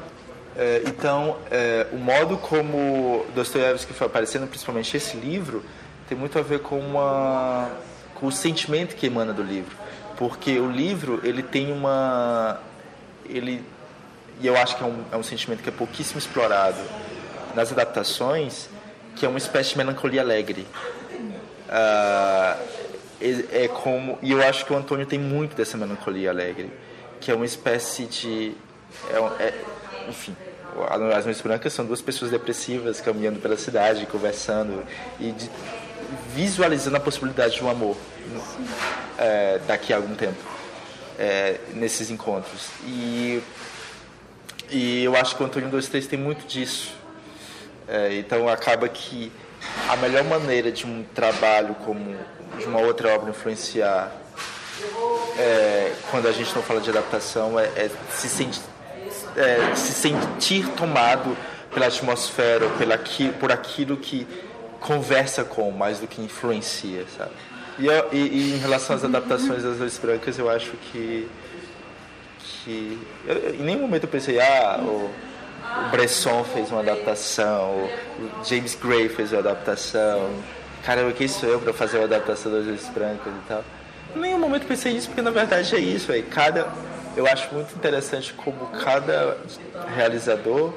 É, 0.61 0.81
então, 0.85 1.37
é, 1.49 1.87
o 1.93 1.95
modo 1.95 2.35
como 2.35 3.25
Dostoiévski 3.33 3.93
foi 3.93 4.07
aparecendo, 4.07 4.45
principalmente 4.45 4.97
esse 4.97 5.15
livro, 5.15 5.63
tem 6.09 6.17
muito 6.17 6.37
a 6.37 6.41
ver 6.41 6.59
com 6.59 6.77
uma 6.77 7.69
com 8.13 8.27
o 8.27 8.31
sentimento 8.31 8.93
que 8.97 9.05
emana 9.07 9.31
do 9.31 9.41
livro, 9.41 9.73
porque 10.17 10.59
o 10.59 10.69
livro 10.69 11.21
ele 11.23 11.41
tem 11.41 11.71
uma 11.71 12.59
ele 13.23 13.63
e 14.41 14.47
eu 14.47 14.57
acho 14.57 14.75
que 14.75 14.83
é 14.83 14.85
um, 14.85 15.05
é 15.13 15.15
um 15.15 15.23
sentimento 15.23 15.63
que 15.63 15.69
é 15.69 15.71
pouquíssimo 15.71 16.19
explorado 16.19 16.81
nas 17.55 17.71
adaptações, 17.71 18.67
que 19.15 19.25
é 19.25 19.29
uma 19.29 19.37
espécie 19.37 19.69
de 19.69 19.77
melancolia 19.77 20.19
alegre. 20.19 20.67
É, 21.69 23.63
é 23.63 23.67
como 23.69 24.19
e 24.21 24.33
eu 24.33 24.43
acho 24.43 24.65
que 24.65 24.73
o 24.73 24.75
Antônio 24.75 25.05
tem 25.05 25.19
muito 25.19 25.55
dessa 25.55 25.77
melancolia 25.77 26.31
alegre, 26.31 26.69
que 27.21 27.31
é 27.31 27.33
uma 27.33 27.45
espécie 27.45 28.07
de 28.07 28.57
é, 29.09 29.43
é, 29.43 29.53
enfim, 30.09 30.35
as 30.87 31.25
Noites 31.25 31.41
Brancas 31.41 31.73
são 31.73 31.85
duas 31.85 32.01
pessoas 32.01 32.31
depressivas 32.31 33.01
caminhando 33.01 33.39
pela 33.39 33.57
cidade, 33.57 34.05
conversando 34.05 34.83
e 35.19 35.31
de, 35.31 35.49
visualizando 36.33 36.97
a 36.97 36.99
possibilidade 36.99 37.55
de 37.55 37.63
um 37.63 37.69
amor 37.69 37.97
é, 39.17 39.59
daqui 39.67 39.93
a 39.93 39.97
algum 39.97 40.15
tempo 40.15 40.37
é, 41.17 41.59
nesses 41.73 42.09
encontros. 42.09 42.69
E, 42.85 43.41
e 44.69 45.03
eu 45.03 45.15
acho 45.15 45.35
que 45.35 45.43
o 45.43 45.45
Antônio 45.45 45.69
23 45.69 46.07
tem 46.07 46.17
muito 46.17 46.47
disso. 46.47 46.93
É, 47.87 48.17
então 48.17 48.47
acaba 48.47 48.87
que 48.87 49.31
a 49.89 49.97
melhor 49.97 50.23
maneira 50.23 50.71
de 50.71 50.85
um 50.85 51.03
trabalho 51.13 51.75
como 51.83 52.15
de 52.57 52.65
uma 52.65 52.79
outra 52.79 53.13
obra 53.13 53.29
influenciar 53.29 54.11
é, 55.37 55.93
quando 56.09 56.27
a 56.27 56.31
gente 56.31 56.53
não 56.55 56.61
fala 56.61 56.79
de 56.79 56.89
adaptação 56.89 57.59
é, 57.59 57.65
é 57.65 57.91
se 58.11 58.29
sentir 58.29 58.61
é, 59.35 59.75
se 59.75 59.93
sentir 59.93 60.67
tomado 60.69 61.35
pela 61.73 61.87
atmosfera, 61.87 62.67
pela, 62.77 62.99
por 63.39 63.51
aquilo 63.51 63.97
que 63.97 64.27
conversa 64.79 65.43
com, 65.43 65.71
mais 65.71 65.99
do 65.99 66.07
que 66.07 66.21
influencia, 66.21 67.05
sabe? 67.17 67.31
E, 67.77 67.87
e, 68.15 68.17
e 68.17 68.55
em 68.55 68.57
relação 68.57 68.95
às 68.95 69.03
adaptações 69.03 69.63
das 69.63 69.77
Luzes 69.77 69.97
Brancas, 69.97 70.37
eu 70.37 70.49
acho 70.49 70.71
que. 70.71 71.27
que 72.39 72.99
eu, 73.25 73.55
em 73.55 73.63
nenhum 73.63 73.81
momento 73.81 74.03
eu 74.03 74.09
pensei, 74.09 74.39
ah, 74.39 74.79
o, 74.81 75.09
o 75.87 75.89
Bresson 75.91 76.43
fez 76.43 76.71
uma 76.71 76.81
adaptação, 76.81 77.71
o, 77.71 78.45
James 78.45 78.75
Gray 78.75 79.07
fez 79.07 79.31
uma 79.31 79.39
adaptação. 79.39 80.29
Caramba, 80.83 81.11
quem 81.11 81.27
sou 81.27 81.49
eu 81.49 81.59
para 81.59 81.73
fazer 81.73 81.97
uma 81.97 82.05
adaptação 82.05 82.51
das 82.51 82.65
Luzes 82.65 82.89
Brancas 82.89 83.33
e 83.33 83.47
tal? 83.47 83.63
Em 84.15 84.19
nenhum 84.19 84.39
momento 84.39 84.65
pensei 84.65 84.93
isso, 84.93 85.07
porque 85.07 85.21
na 85.21 85.31
verdade 85.31 85.75
é 85.75 85.79
isso, 85.79 86.11
é 86.11 86.21
cada 86.21 86.67
eu 87.15 87.27
acho 87.27 87.53
muito 87.53 87.75
interessante 87.75 88.33
como 88.33 88.67
cada 88.83 89.37
realizador 89.95 90.73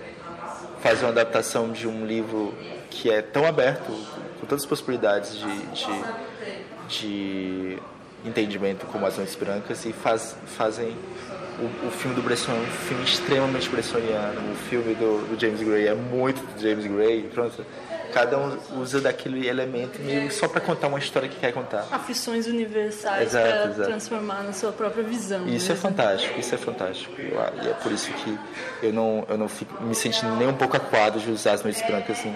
faz 0.80 1.00
uma 1.00 1.10
adaptação 1.10 1.70
de 1.70 1.86
um 1.86 2.04
livro 2.04 2.54
que 2.90 3.10
é 3.10 3.22
tão 3.22 3.46
aberto, 3.46 3.92
com 4.40 4.46
todas 4.46 4.64
as 4.64 4.68
possibilidades 4.68 5.38
de, 5.38 5.66
de, 5.66 5.78
de 6.88 7.78
entendimento 8.24 8.86
como 8.86 9.06
As 9.06 9.16
Noites 9.16 9.36
Brancas 9.36 9.84
e 9.84 9.92
faz, 9.92 10.36
fazem 10.56 10.96
o, 11.58 11.86
o, 11.86 11.90
filme 11.90 12.16
do 12.16 12.22
Bresson 12.22 12.52
um 12.52 12.66
filme 12.66 13.04
extremamente 13.04 13.68
bressoniano, 13.68 14.52
o 14.52 14.56
filme 14.68 14.94
do, 14.94 15.28
do 15.28 15.40
James 15.40 15.62
Gray 15.62 15.86
é 15.86 15.94
muito 15.94 16.40
do 16.44 16.60
James 16.60 16.86
Gray, 16.86 17.22
pronto 17.32 17.64
cada 18.12 18.38
um 18.38 18.58
usa 18.78 19.00
daquele 19.00 19.48
elemento 19.48 20.00
meio 20.00 20.30
só 20.30 20.46
para 20.46 20.60
contar 20.60 20.88
uma 20.88 20.98
história 20.98 21.28
que 21.28 21.36
quer 21.36 21.52
contar. 21.52 21.86
Aflições 21.90 22.46
universais 22.46 23.30
para 23.30 23.68
transformar 23.68 24.42
na 24.42 24.52
sua 24.52 24.72
própria 24.72 25.02
visão. 25.02 25.46
Isso 25.48 25.72
é 25.72 25.74
fantástico, 25.74 26.38
isso 26.38 26.54
é 26.54 26.58
fantástico. 26.58 27.14
E 27.20 27.68
é 27.68 27.74
por 27.82 27.90
isso 27.90 28.12
que 28.12 28.38
eu 28.82 28.92
não, 28.92 29.24
eu 29.28 29.38
não 29.38 29.48
fico 29.48 29.82
me 29.82 29.94
sentindo 29.94 30.36
nem 30.36 30.48
um 30.48 30.54
pouco 30.54 30.76
acuado 30.76 31.18
de 31.18 31.30
usar 31.30 31.52
as 31.52 31.62
noites 31.62 31.82
brancas. 31.82 32.18
Assim. 32.18 32.34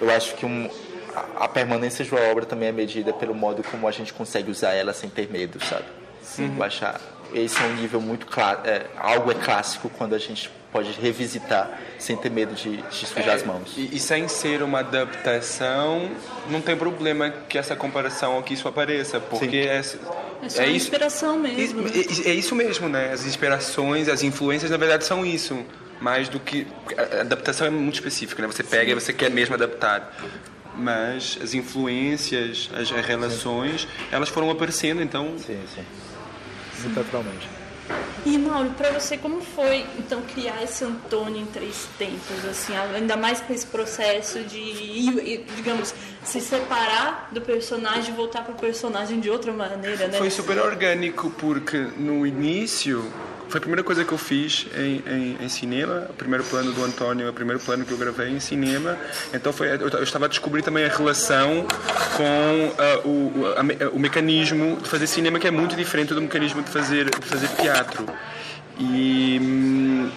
Eu 0.00 0.10
acho 0.10 0.34
que 0.34 0.44
um, 0.44 0.68
a, 1.14 1.44
a 1.44 1.48
permanência 1.48 2.04
de 2.04 2.10
uma 2.10 2.20
obra 2.30 2.44
também 2.44 2.68
é 2.68 2.72
medida 2.72 3.12
pelo 3.12 3.34
modo 3.34 3.62
como 3.62 3.88
a 3.88 3.90
gente 3.90 4.12
consegue 4.12 4.50
usar 4.50 4.72
ela 4.72 4.92
sem 4.92 5.08
ter 5.08 5.30
medo, 5.30 5.64
sabe? 5.64 5.84
Sim. 6.22 6.48
Baixar. 6.48 7.00
Esse 7.32 7.62
é 7.62 7.66
um 7.66 7.74
nível 7.74 8.00
muito 8.00 8.26
claro. 8.26 8.60
É, 8.64 8.86
algo 8.96 9.30
é 9.30 9.34
clássico 9.34 9.90
quando 9.90 10.14
a 10.14 10.18
gente 10.18 10.50
pode 10.74 10.90
revisitar 11.00 11.78
sem 12.00 12.16
ter 12.16 12.32
medo 12.32 12.52
de, 12.52 12.78
de 12.78 13.06
sujar 13.06 13.28
é, 13.28 13.34
as 13.34 13.44
mãos. 13.44 13.74
E, 13.76 13.90
e, 13.92 14.00
sem 14.00 14.26
ser 14.26 14.60
uma 14.60 14.80
adaptação, 14.80 16.10
não 16.50 16.60
tem 16.60 16.76
problema 16.76 17.30
que 17.48 17.56
essa 17.56 17.76
comparação 17.76 18.34
ou 18.34 18.42
que 18.42 18.54
isso 18.54 18.66
apareça, 18.66 19.20
porque 19.20 19.58
é, 19.58 19.76
é, 19.76 19.82
só 19.82 20.62
é 20.62 20.66
isso, 20.66 20.86
inspiração 20.86 21.38
mesmo. 21.38 21.86
É, 21.86 22.30
é, 22.30 22.34
isso 22.34 22.56
mesmo, 22.56 22.88
né? 22.88 23.12
As 23.12 23.24
inspirações, 23.24 24.08
as 24.08 24.24
influências, 24.24 24.68
na 24.68 24.76
verdade, 24.76 25.04
são 25.04 25.24
isso. 25.24 25.64
Mais 26.00 26.28
do 26.28 26.40
que. 26.40 26.66
A 26.98 27.20
adaptação 27.20 27.68
é 27.68 27.70
muito 27.70 27.94
específica, 27.94 28.42
né? 28.42 28.48
Você 28.48 28.64
pega 28.64 28.86
Sim. 28.86 28.90
e 28.90 28.94
você 28.94 29.12
quer 29.12 29.30
mesmo 29.30 29.54
adaptar 29.54 30.12
mas 30.76 31.38
as 31.40 31.54
influências, 31.54 32.68
as, 32.74 32.90
relações, 32.90 33.82
sim. 33.82 33.88
elas 34.10 34.28
foram 34.28 34.50
aparecendo, 34.50 35.00
então. 35.00 35.38
Sim, 35.38 35.60
sim. 35.72 35.84
Muito 36.82 36.98
naturalmente. 36.98 37.48
E 38.26 38.38
Mauro, 38.38 38.70
para 38.70 38.90
você 38.90 39.18
como 39.18 39.42
foi 39.42 39.84
então 39.98 40.22
criar 40.22 40.62
esse 40.62 40.82
Antônio 40.82 41.42
em 41.42 41.46
três 41.46 41.86
tempos, 41.98 42.44
assim, 42.48 42.72
ainda 42.94 43.16
mais 43.16 43.40
com 43.40 43.52
esse 43.52 43.66
processo 43.66 44.40
de, 44.40 45.44
digamos, 45.56 45.94
se 46.24 46.40
separar 46.40 47.28
do 47.32 47.40
personagem 47.40 48.14
e 48.14 48.16
voltar 48.16 48.42
para 48.42 48.54
o 48.54 48.56
personagem 48.56 49.20
de 49.20 49.28
outra 49.28 49.52
maneira, 49.52 50.08
né? 50.08 50.16
Foi 50.16 50.30
super 50.30 50.58
orgânico 50.58 51.30
porque 51.38 51.76
no 51.98 52.26
início 52.26 53.12
foi 53.48 53.58
a 53.58 53.60
primeira 53.60 53.82
coisa 53.82 54.04
que 54.04 54.12
eu 54.12 54.18
fiz 54.18 54.66
em, 54.76 55.02
em, 55.06 55.36
em, 55.40 55.48
cinema. 55.48 56.06
O 56.10 56.14
primeiro 56.14 56.44
plano 56.44 56.72
do 56.72 56.84
António 56.84 57.28
o 57.28 57.32
primeiro 57.32 57.60
plano 57.60 57.84
que 57.84 57.92
eu 57.92 57.98
gravei 57.98 58.30
em 58.30 58.40
cinema. 58.40 58.98
Então 59.32 59.52
foi, 59.52 59.68
eu, 59.68 59.88
eu 59.88 60.02
estava 60.02 60.26
a 60.26 60.28
descobrir 60.28 60.62
também 60.62 60.84
a 60.84 60.88
relação 60.88 61.66
com 62.16 63.04
uh, 63.04 63.08
o, 63.08 63.46
a, 63.56 63.88
o 63.90 63.98
mecanismo 63.98 64.76
de 64.82 64.88
fazer 64.88 65.06
cinema, 65.06 65.38
que 65.38 65.46
é 65.46 65.50
muito 65.50 65.76
diferente 65.76 66.14
do 66.14 66.20
mecanismo 66.20 66.62
de 66.62 66.70
fazer, 66.70 67.10
de 67.10 67.26
fazer 67.26 67.48
teatro. 67.48 68.06
E 68.78 69.38
hum, 69.40 70.10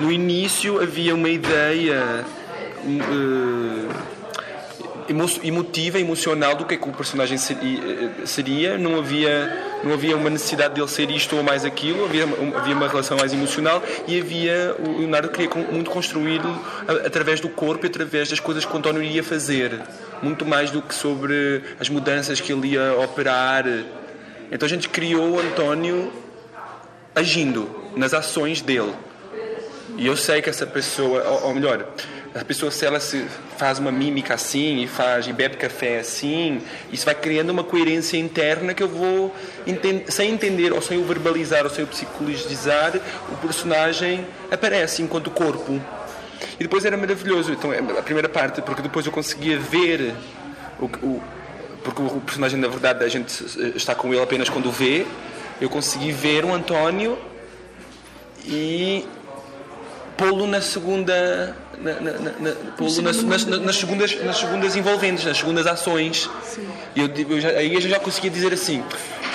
no 0.00 0.12
início 0.12 0.80
havia 0.82 1.14
uma 1.14 1.28
ideia. 1.28 2.24
Uh, 2.84 4.11
emotiva, 5.42 5.98
emocional 5.98 6.54
do 6.54 6.64
que 6.64 6.74
é 6.74 6.76
que 6.76 6.88
o 6.88 6.92
personagem 6.92 7.36
eh, 7.36 8.26
seria. 8.26 8.78
Não 8.78 8.98
havia, 8.98 9.80
não 9.84 9.92
havia 9.92 10.16
uma 10.16 10.30
necessidade 10.30 10.74
dele 10.74 10.88
ser 10.88 11.10
isto 11.10 11.36
ou 11.36 11.42
mais 11.42 11.64
aquilo, 11.64 12.04
havia, 12.04 12.24
havia 12.24 12.74
uma 12.74 12.88
relação 12.88 13.16
mais 13.16 13.32
emocional 13.32 13.82
e 14.06 14.20
havia. 14.20 14.74
O 14.78 14.98
Leonardo 14.98 15.28
queria 15.28 15.50
muito 15.70 15.90
construir 15.90 16.40
através 17.04 17.40
do 17.40 17.48
corpo 17.48 17.86
e 17.86 17.88
através 17.88 18.28
das 18.28 18.40
coisas 18.40 18.64
que 18.64 18.74
o 18.74 18.78
António 18.78 19.02
ia 19.02 19.22
fazer. 19.22 19.80
Muito 20.22 20.44
mais 20.44 20.70
do 20.70 20.80
que 20.80 20.94
sobre 20.94 21.62
as 21.80 21.88
mudanças 21.88 22.40
que 22.40 22.52
ele 22.52 22.68
ia 22.68 22.94
operar. 22.98 23.64
Então 24.50 24.66
a 24.66 24.68
gente 24.68 24.88
criou 24.88 25.36
o 25.36 25.40
António 25.40 26.12
agindo 27.14 27.68
nas 27.96 28.14
ações 28.14 28.60
dele. 28.60 28.92
E 29.96 30.06
eu 30.06 30.16
sei 30.16 30.40
que 30.40 30.48
essa 30.48 30.66
pessoa, 30.66 31.22
ou 31.44 31.54
melhor, 31.54 31.86
a 32.34 32.44
pessoa 32.44 32.70
se 32.70 32.86
ela 32.86 32.98
se 32.98 33.26
faz 33.58 33.78
uma 33.78 33.92
mímica 33.92 34.34
assim 34.34 34.82
e 34.82 34.86
faz 34.86 35.26
e 35.26 35.32
bebe 35.32 35.56
café 35.56 35.98
assim 35.98 36.62
isso 36.90 37.04
vai 37.04 37.14
criando 37.14 37.50
uma 37.50 37.62
coerência 37.62 38.16
interna 38.16 38.72
que 38.72 38.82
eu 38.82 38.88
vou 38.88 39.34
sem 40.08 40.30
entender 40.30 40.72
ou 40.72 40.80
sem 40.80 40.98
o 40.98 41.04
verbalizar 41.04 41.64
ou 41.64 41.70
sem 41.70 41.84
o 41.84 41.86
psicologizar 41.86 42.94
o 43.30 43.36
personagem 43.36 44.26
aparece 44.50 45.02
enquanto 45.02 45.30
corpo. 45.30 45.80
E 46.58 46.62
depois 46.62 46.84
era 46.84 46.96
maravilhoso 46.96 47.52
então 47.52 47.72
é, 47.72 47.78
a 47.78 48.02
primeira 48.02 48.28
parte 48.28 48.62
porque 48.62 48.82
depois 48.82 49.04
eu 49.04 49.12
conseguia 49.12 49.58
ver 49.58 50.14
o, 50.80 50.86
o 50.86 51.22
porque 51.84 52.00
o 52.00 52.20
personagem 52.20 52.58
na 52.58 52.68
verdade 52.68 53.04
a 53.04 53.08
gente 53.08 53.28
está 53.76 53.94
com 53.94 54.12
ele 54.12 54.22
apenas 54.22 54.48
quando 54.48 54.70
vê. 54.70 55.04
Eu 55.60 55.68
consegui 55.68 56.12
ver 56.12 56.44
o 56.44 56.52
António 56.52 57.18
e 58.44 59.04
pô-lo 60.16 60.46
na 60.46 60.60
segunda 60.60 61.56
na, 61.78 61.92
na, 61.94 62.12
na, 62.12 62.50
pô-lo 62.76 63.02
nas, 63.02 63.22
nas, 63.22 63.44
nas, 63.44 63.76
segundas 63.76 64.24
nas 64.24 64.38
segundas 64.38 64.76
envolventes 64.76 65.24
nas 65.24 65.38
segundas 65.38 65.66
ações 65.66 66.30
Sim. 66.44 66.68
e 66.94 67.00
eu, 67.00 67.08
eu 67.08 67.40
já, 67.40 67.48
aí 67.50 67.74
eu 67.74 67.80
já 67.80 67.98
conseguia 67.98 68.30
dizer 68.30 68.52
assim 68.52 68.82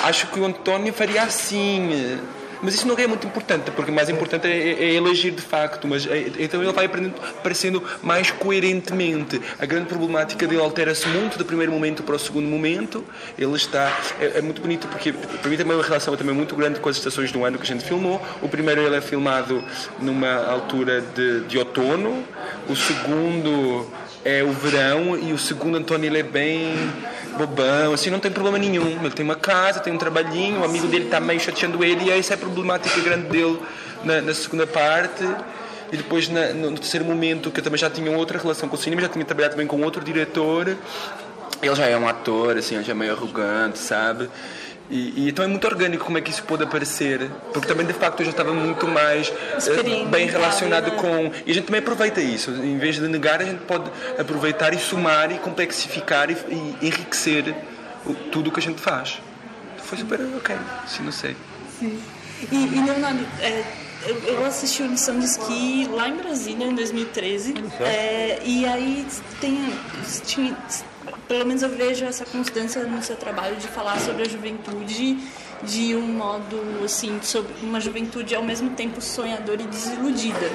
acho 0.03 0.27
que 0.27 0.39
o 0.39 0.46
António 0.46 0.93
faria 0.93 1.24
assim 1.24 2.19
mas 2.62 2.76
isso 2.76 2.88
não 2.88 2.98
é 2.98 3.08
muito 3.08 3.28
importante, 3.28 3.72
porque 3.72 3.92
o 3.92 3.94
mais 3.94 4.10
importante 4.10 4.48
é, 4.48 4.52
é, 4.52 4.72
é 4.72 4.94
ele 4.94 5.10
agir 5.10 5.32
de 5.32 5.42
facto. 5.42 5.88
Mas, 5.88 6.06
é, 6.06 6.32
então 6.40 6.62
ele 6.62 6.72
vai 6.72 6.86
aprendendo, 6.86 7.16
parecendo 7.44 7.84
mais 8.02 8.32
coerentemente. 8.32 9.42
A 9.60 9.66
grande 9.66 9.88
problemática 9.88 10.48
dele 10.48 10.62
altera-se 10.62 11.08
muito 11.08 11.38
do 11.38 11.46
primeiro 11.46 11.72
momento 11.72 12.04
para 12.04 12.16
o 12.16 12.20
segundo 12.20 12.48
momento. 12.48 13.04
Ele 13.38 13.56
está. 13.56 13.92
É, 14.20 14.40
é, 14.40 14.42
muito 14.42 14.62
bonito 14.62 14.88
porque, 14.88 15.12
para 15.14 15.50
mim, 15.50 15.58
também 15.58 15.76
uma 15.76 15.84
relação 15.84 16.16
também 16.16 16.36
muito 16.36 16.56
grande 16.56 16.80
com 16.80 16.90
as 16.90 16.98
estações 16.98 17.32
do 17.32 17.44
ano 17.44 17.58
que 17.58 17.64
a 17.64 17.68
gente 17.68 17.86
filmou. 17.86 18.22
O 18.42 18.50
primeiro 18.50 18.82
ele 18.82 18.96
é 18.96 19.02
filmado 19.02 19.64
numa 20.00 20.46
altura 20.46 21.02
de, 21.02 21.42
de 21.42 21.58
outono, 21.58 22.24
o 22.70 22.76
segundo 22.76 23.88
é 24.24 24.44
o 24.44 24.52
verão 24.52 25.18
e 25.18 25.32
o 25.32 25.38
segundo 25.38 25.78
António 25.78 26.08
ele 26.08 26.20
é 26.20 26.24
bem 26.24 26.74
bobão, 27.38 27.94
assim, 27.94 28.10
não 28.10 28.20
tem 28.20 28.32
problema 28.32 28.58
nenhum. 28.58 28.88
Ele 28.88 29.12
tem 29.12 29.24
uma 29.24 29.36
casa, 29.36 29.79
tem 29.79 29.94
um 29.94 29.98
trabalhinho, 29.98 30.62
o 30.62 30.65
amigo 30.65 30.88
dele 30.88 31.06
está 31.06 31.20
meio 31.20 31.39
chateando 31.39 31.84
ele 31.84 32.06
e 32.06 32.12
essa 32.12 32.34
é 32.34 32.36
a 32.36 32.38
problemática 32.38 33.00
grande 33.01 33.27
dele 33.27 33.60
na, 34.03 34.22
na 34.22 34.34
segunda 34.34 34.65
parte. 34.65 35.24
E 35.91 35.96
depois, 35.96 36.27
na, 36.27 36.50
no 36.53 36.77
terceiro 36.77 37.06
momento, 37.06 37.50
que 37.50 37.60
eu 37.60 37.63
também 37.63 37.77
já 37.77 37.89
tinha 37.89 38.12
outra 38.12 38.38
relação 38.38 38.67
com 38.67 38.75
o 38.75 38.79
cinema, 38.79 39.01
já 39.01 39.10
tinha 39.10 39.24
trabalhado 39.24 39.53
também 39.53 39.67
com 39.67 39.82
outro 39.82 40.03
diretor, 40.03 40.75
Ele 41.62 41.75
já 41.75 41.86
é 41.86 41.98
um 41.98 42.08
ator, 42.08 42.58
assim, 42.58 42.75
ele 42.75 42.84
já 42.84 42.91
é 42.91 42.96
meio 42.96 43.13
arrogante, 43.13 43.79
sabe? 43.79 44.29
E, 44.89 45.25
e, 45.25 45.29
então 45.29 45.44
é 45.44 45.48
muito 45.48 45.67
orgânico 45.67 46.06
como 46.06 46.17
é 46.17 46.22
que 46.22 46.32
isso 46.32 46.44
pode 46.44 46.63
aparecer, 46.63 47.29
porque 47.51 47.67
também 47.67 47.86
de 47.86 47.94
facto 47.94 48.22
eu 48.22 48.25
já 48.25 48.32
estava 48.32 48.53
muito 48.53 48.88
mais 48.88 49.27
uh, 49.29 50.06
bem 50.10 50.27
relacionado 50.27 50.91
né? 50.91 50.98
com. 50.98 51.32
E 51.46 51.51
a 51.51 51.53
gente 51.53 51.65
também 51.65 51.82
aproveita 51.82 52.22
isso, 52.22 52.51
em 52.51 52.77
vez 52.77 52.96
de 52.96 53.01
negar, 53.01 53.41
a 53.41 53.46
gente 53.46 53.60
pode 53.63 53.91
aproveitar 54.17 54.74
e 54.74 54.79
somar 54.79 55.32
e 55.32 55.39
complexificar 55.39 56.32
e, 56.32 56.36
e 56.50 56.88
enriquecer 56.88 57.53
o, 58.06 58.13
tudo 58.13 58.50
o 58.50 58.53
que 58.53 58.60
a 58.60 58.63
gente 58.63 58.79
faz. 58.79 59.20
Foi 59.77 59.98
super 59.98 60.22
ok, 60.38 60.56
sim, 60.88 61.03
não 61.03 61.12
sei. 61.12 61.36
Sim. 61.79 62.00
E, 62.50 62.56
e 62.56 62.86
Leonardo, 62.86 63.25
é, 63.41 63.63
eu, 64.06 64.15
eu 64.24 64.46
assisti 64.46 64.84
o 64.84 64.88
Lição 64.88 65.20
de 65.20 65.25
Esqui 65.25 65.89
lá 65.91 66.08
em 66.08 66.15
Brasília 66.15 66.65
em 66.65 66.75
2013, 66.75 67.56
é, 67.82 68.39
e 68.44 68.65
aí 68.65 69.06
tem, 69.41 69.74
tinha 70.25 70.56
pelo 71.27 71.46
menos 71.46 71.62
eu 71.62 71.69
vejo 71.69 72.05
essa 72.05 72.25
constância 72.25 72.84
no 72.84 73.01
seu 73.03 73.15
trabalho 73.15 73.55
de 73.57 73.67
falar 73.67 74.00
sobre 74.00 74.24
a 74.24 74.25
juventude 74.25 75.17
de 75.63 75.96
um 75.96 76.01
modo 76.01 76.60
assim, 76.84 77.19
sobre 77.22 77.53
uma 77.62 77.79
juventude 77.79 78.36
ao 78.36 78.43
mesmo 78.43 78.69
tempo 78.72 79.01
sonhadora 79.01 79.62
e 79.62 79.67
desiludida. 79.67 80.50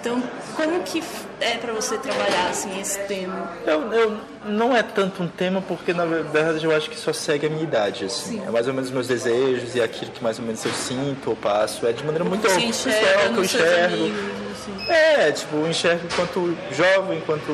Então, 0.00 0.22
como 0.56 0.82
que 0.82 1.02
é 1.40 1.58
para 1.58 1.72
você 1.72 1.96
trabalhar 1.96 2.48
assim 2.50 2.80
esse 2.80 2.98
tema? 3.00 3.52
Eu, 3.64 3.92
eu, 3.92 4.16
não 4.46 4.74
é 4.74 4.82
tanto 4.82 5.22
um 5.22 5.28
tema 5.28 5.62
porque 5.62 5.92
na 5.92 6.04
verdade 6.04 6.64
eu 6.64 6.74
acho 6.74 6.90
que 6.90 6.96
só 6.96 7.12
segue 7.12 7.46
a 7.46 7.50
minha 7.50 7.62
idade 7.62 8.06
assim. 8.06 8.38
Sim. 8.38 8.42
É 8.46 8.50
mais 8.50 8.66
ou 8.66 8.74
menos 8.74 8.90
meus 8.90 9.06
desejos 9.06 9.76
e 9.76 9.80
aquilo 9.80 10.10
que 10.10 10.22
mais 10.22 10.38
ou 10.38 10.44
menos 10.44 10.64
eu 10.64 10.72
sinto 10.72 11.30
ou 11.30 11.36
passo. 11.36 11.86
É 11.86 11.92
de 11.92 12.02
maneira 12.04 12.24
muito 12.24 12.42
Você 12.48 12.60
enxerga 12.60 13.28
que 13.32 13.38
eu 13.38 13.44
enxergo. 13.44 13.94
Amigos, 13.94 14.20
assim. 14.52 14.90
É, 14.90 15.30
tipo, 15.30 15.56
eu 15.56 15.68
enxergo 15.68 16.04
enquanto 16.04 16.58
jovem, 16.72 17.18
enquanto 17.18 17.52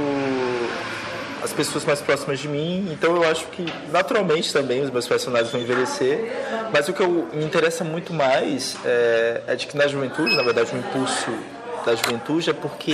as 1.48 1.52
pessoas 1.52 1.84
mais 1.84 2.00
próximas 2.00 2.38
de 2.38 2.48
mim. 2.48 2.88
Então 2.92 3.16
eu 3.16 3.24
acho 3.24 3.46
que 3.46 3.64
naturalmente 3.90 4.52
também 4.52 4.82
os 4.82 4.90
meus 4.90 5.06
personagens 5.06 5.50
vão 5.50 5.60
envelhecer. 5.60 6.32
Mas 6.72 6.88
o 6.88 6.92
que 6.92 7.00
eu, 7.00 7.28
me 7.32 7.44
interessa 7.44 7.82
muito 7.82 8.12
mais 8.12 8.76
é, 8.84 9.42
é 9.46 9.56
de 9.56 9.66
que 9.66 9.76
na 9.76 9.86
juventude, 9.86 10.36
na 10.36 10.42
verdade, 10.42 10.70
o 10.74 10.78
impulso 10.78 11.32
da 11.84 11.94
juventude 11.94 12.50
é 12.50 12.52
porque 12.52 12.92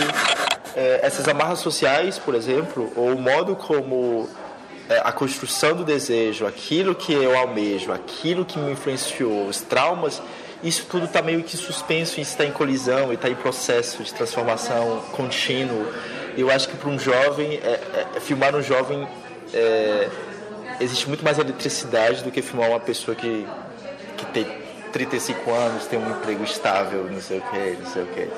é, 0.76 1.00
essas 1.02 1.26
amarras 1.28 1.58
sociais, 1.58 2.18
por 2.18 2.34
exemplo, 2.34 2.92
ou 2.94 3.12
o 3.12 3.20
modo 3.20 3.56
como 3.56 4.28
é, 4.88 5.00
a 5.04 5.10
construção 5.10 5.74
do 5.74 5.84
desejo, 5.84 6.46
aquilo 6.46 6.94
que 6.94 7.12
eu 7.12 7.36
almejo, 7.36 7.92
aquilo 7.92 8.44
que 8.44 8.58
me 8.58 8.72
influenciou, 8.72 9.46
os 9.46 9.60
traumas, 9.60 10.22
isso 10.62 10.86
tudo 10.88 11.04
está 11.04 11.20
meio 11.20 11.42
que 11.42 11.56
suspenso, 11.56 12.20
está 12.20 12.44
em 12.44 12.50
colisão 12.50 13.12
está 13.12 13.28
em 13.28 13.34
processo 13.34 14.02
de 14.02 14.14
transformação 14.14 15.02
contínuo. 15.12 15.86
Eu 16.36 16.50
acho 16.50 16.68
que 16.68 16.76
para 16.76 16.88
um 16.88 16.98
jovem, 16.98 17.60
é, 17.62 17.80
é, 18.16 18.20
filmar 18.20 18.54
um 18.54 18.62
jovem, 18.62 19.06
é, 19.52 20.08
existe 20.80 21.08
muito 21.08 21.24
mais 21.24 21.38
eletricidade 21.38 22.22
do 22.22 22.30
que 22.30 22.42
filmar 22.42 22.68
uma 22.70 22.80
pessoa 22.80 23.14
que, 23.14 23.46
que 24.16 24.26
tem 24.26 24.46
35 24.92 25.50
anos, 25.50 25.86
tem 25.86 25.98
um 25.98 26.10
emprego 26.10 26.44
estável, 26.44 27.08
não 27.10 27.20
sei 27.20 27.38
o 27.38 27.42
que, 27.42 27.78
não 27.82 27.90
sei 27.90 28.02
o 28.02 28.06
que. 28.06 28.28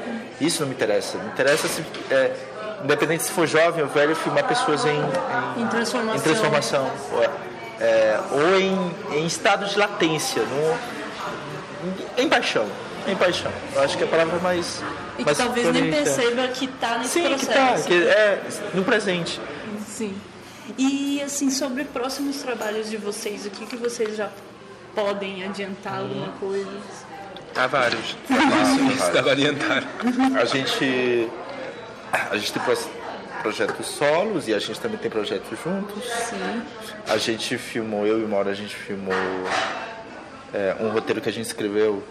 Isso 0.45 0.62
não 0.62 0.69
me 0.69 0.75
interessa. 0.75 1.19
Me 1.19 1.29
interessa 1.29 1.69
se, 1.69 1.85
é, 2.11 2.33
independente 2.83 3.25
se 3.25 3.31
for 3.31 3.47
jovem 3.47 3.83
ou 3.83 3.88
velho, 3.88 4.15
filmar 4.17 4.45
pessoas 4.47 4.85
em, 4.85 4.91
em, 4.91 5.62
em 5.62 5.67
transformação, 5.69 6.17
em 6.17 6.21
transformação 6.21 6.91
ou, 7.12 7.25
é, 7.81 8.21
ou 8.31 8.61
em, 8.61 9.19
em 9.19 9.26
estado 9.26 9.67
de 9.67 9.79
latência, 9.79 10.43
no, 10.43 10.79
em 12.17 12.29
paixão. 12.29 12.67
Em 13.06 13.16
paixão. 13.16 13.52
Eu 13.75 13.82
acho 13.82 13.96
que 13.96 14.04
a 14.04 14.06
palavra 14.06 14.36
é 14.36 14.40
mais 14.40 14.82
e 15.18 15.25
que 15.25 15.34
talvez 15.34 15.72
nem 15.72 15.90
perceba 15.90 16.48
que 16.48 16.64
está 16.64 16.98
nesse 16.98 17.10
Sim, 17.10 17.28
processo. 17.28 17.48
Que 17.48 17.54
tá, 17.54 17.82
que 17.82 18.08
é 18.08 18.42
no 18.75 18.84
presente. 18.84 19.40
Sim. 19.86 20.14
E 20.76 21.22
assim, 21.22 21.50
sobre 21.50 21.84
próximos 21.84 22.42
trabalhos 22.42 22.90
de 22.90 22.96
vocês, 22.96 23.46
o 23.46 23.50
que, 23.50 23.66
que 23.66 23.76
vocês 23.76 24.16
já 24.16 24.30
podem 24.94 25.44
adiantar 25.44 26.00
alguma 26.00 26.28
coisa? 26.32 26.70
Há 27.54 27.66
vários. 27.66 28.16
Para 29.12 29.32
adiantar. 29.32 29.84
A 30.40 30.45
gente, 30.45 31.28
a 32.12 32.36
gente 32.36 32.52
tem 32.52 32.62
projetos 33.42 33.86
solos 33.86 34.49
e 34.49 34.54
a 34.54 34.58
gente 34.58 34.80
também 34.80 34.99
tem 34.99 35.10
projetos 35.10 35.58
juntos. 35.62 36.04
Sim. 36.04 36.62
A 37.08 37.16
gente 37.16 37.56
filmou, 37.56 38.06
eu 38.06 38.21
e 38.21 38.26
Maura, 38.26 38.50
a 38.50 38.54
gente 38.54 38.75
filmou 38.75 39.14
é, 40.52 40.76
um 40.80 40.88
roteiro 40.88 41.21
que 41.21 41.28
a 41.28 41.32
gente 41.32 41.47
escreveu 41.47 42.02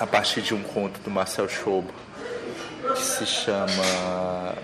a 0.00 0.06
partir 0.06 0.40
de 0.40 0.54
um 0.54 0.62
conto 0.62 0.98
do 1.00 1.10
Marcel 1.10 1.46
Schobo 1.46 1.92
que 2.94 3.02
se 3.02 3.26
chama 3.26 4.54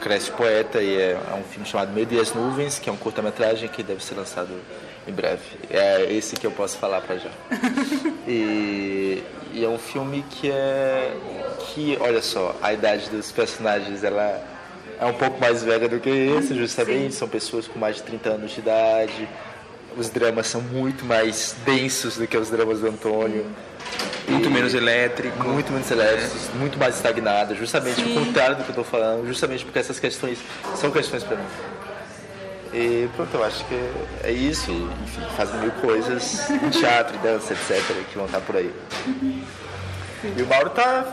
Cresce 0.00 0.30
Poeta 0.30 0.80
e 0.80 0.96
é, 0.96 1.12
é, 1.12 1.34
um 1.34 1.42
filme 1.42 1.66
chamado 1.66 1.92
Meio 1.92 2.06
e 2.10 2.20
as 2.20 2.32
Nuvens, 2.32 2.78
que 2.78 2.88
é 2.88 2.92
um 2.92 2.96
curta-metragem 2.96 3.68
que 3.68 3.82
deve 3.82 4.04
ser 4.04 4.14
lançado 4.14 4.50
em 5.08 5.12
breve. 5.12 5.42
É 5.70 6.12
esse 6.12 6.36
que 6.36 6.46
eu 6.46 6.50
posso 6.52 6.76
falar 6.78 7.00
para 7.00 7.16
já. 7.16 7.30
E, 8.26 9.22
e, 9.52 9.62
é 9.62 9.68
um 9.68 9.78
filme 9.78 10.24
que 10.30 10.50
é 10.50 11.14
que, 11.58 11.98
olha 12.00 12.22
só, 12.22 12.56
a 12.62 12.72
idade 12.72 13.10
dos 13.10 13.30
personagens 13.30 14.02
ela 14.02 14.42
é 14.98 15.04
um 15.04 15.12
pouco 15.12 15.38
mais 15.38 15.62
velha 15.62 15.86
do 15.86 16.00
que 16.00 16.08
esse, 16.08 16.54
justamente, 16.54 17.12
Sim. 17.12 17.18
são 17.18 17.28
pessoas 17.28 17.68
com 17.68 17.78
mais 17.78 17.96
de 17.96 18.02
30 18.04 18.30
anos 18.30 18.52
de 18.52 18.60
idade. 18.60 19.28
Os 19.94 20.08
dramas 20.08 20.46
são 20.46 20.62
muito 20.62 21.04
mais 21.04 21.54
densos 21.66 22.16
do 22.16 22.26
que 22.26 22.34
os 22.34 22.48
dramas 22.48 22.80
do 22.80 22.88
Antônio. 22.88 23.44
Muito 24.28 24.50
menos 24.50 24.74
elétrico. 24.74 25.44
Muito 25.44 25.72
menos 25.72 25.90
elétricos, 25.90 26.48
é. 26.48 26.58
muito 26.58 26.78
mais 26.78 26.96
estagnado, 26.96 27.54
justamente 27.54 28.02
Sim. 28.02 28.16
o 28.16 28.24
contrário 28.24 28.56
do 28.56 28.62
que 28.62 28.70
eu 28.70 28.80
estou 28.80 28.84
falando, 28.84 29.26
justamente 29.26 29.64
porque 29.64 29.78
essas 29.78 29.98
questões 29.98 30.38
são 30.74 30.90
questões 30.90 31.22
para 31.22 31.36
mim. 31.36 31.44
E 32.72 33.08
pronto, 33.14 33.32
eu 33.34 33.44
acho 33.44 33.64
que 33.66 33.74
é 34.24 34.32
isso. 34.32 34.70
E, 34.70 34.74
enfim, 35.04 35.22
fazem 35.36 35.60
mil 35.60 35.70
coisas 35.72 36.50
em 36.50 36.70
teatro, 36.70 37.16
dança, 37.18 37.52
etc., 37.52 37.80
que 38.10 38.16
vão 38.16 38.26
estar 38.26 38.40
por 38.40 38.56
aí. 38.56 38.74
E 40.36 40.42
o 40.42 40.46
Mauro 40.46 40.70
tá 40.70 41.06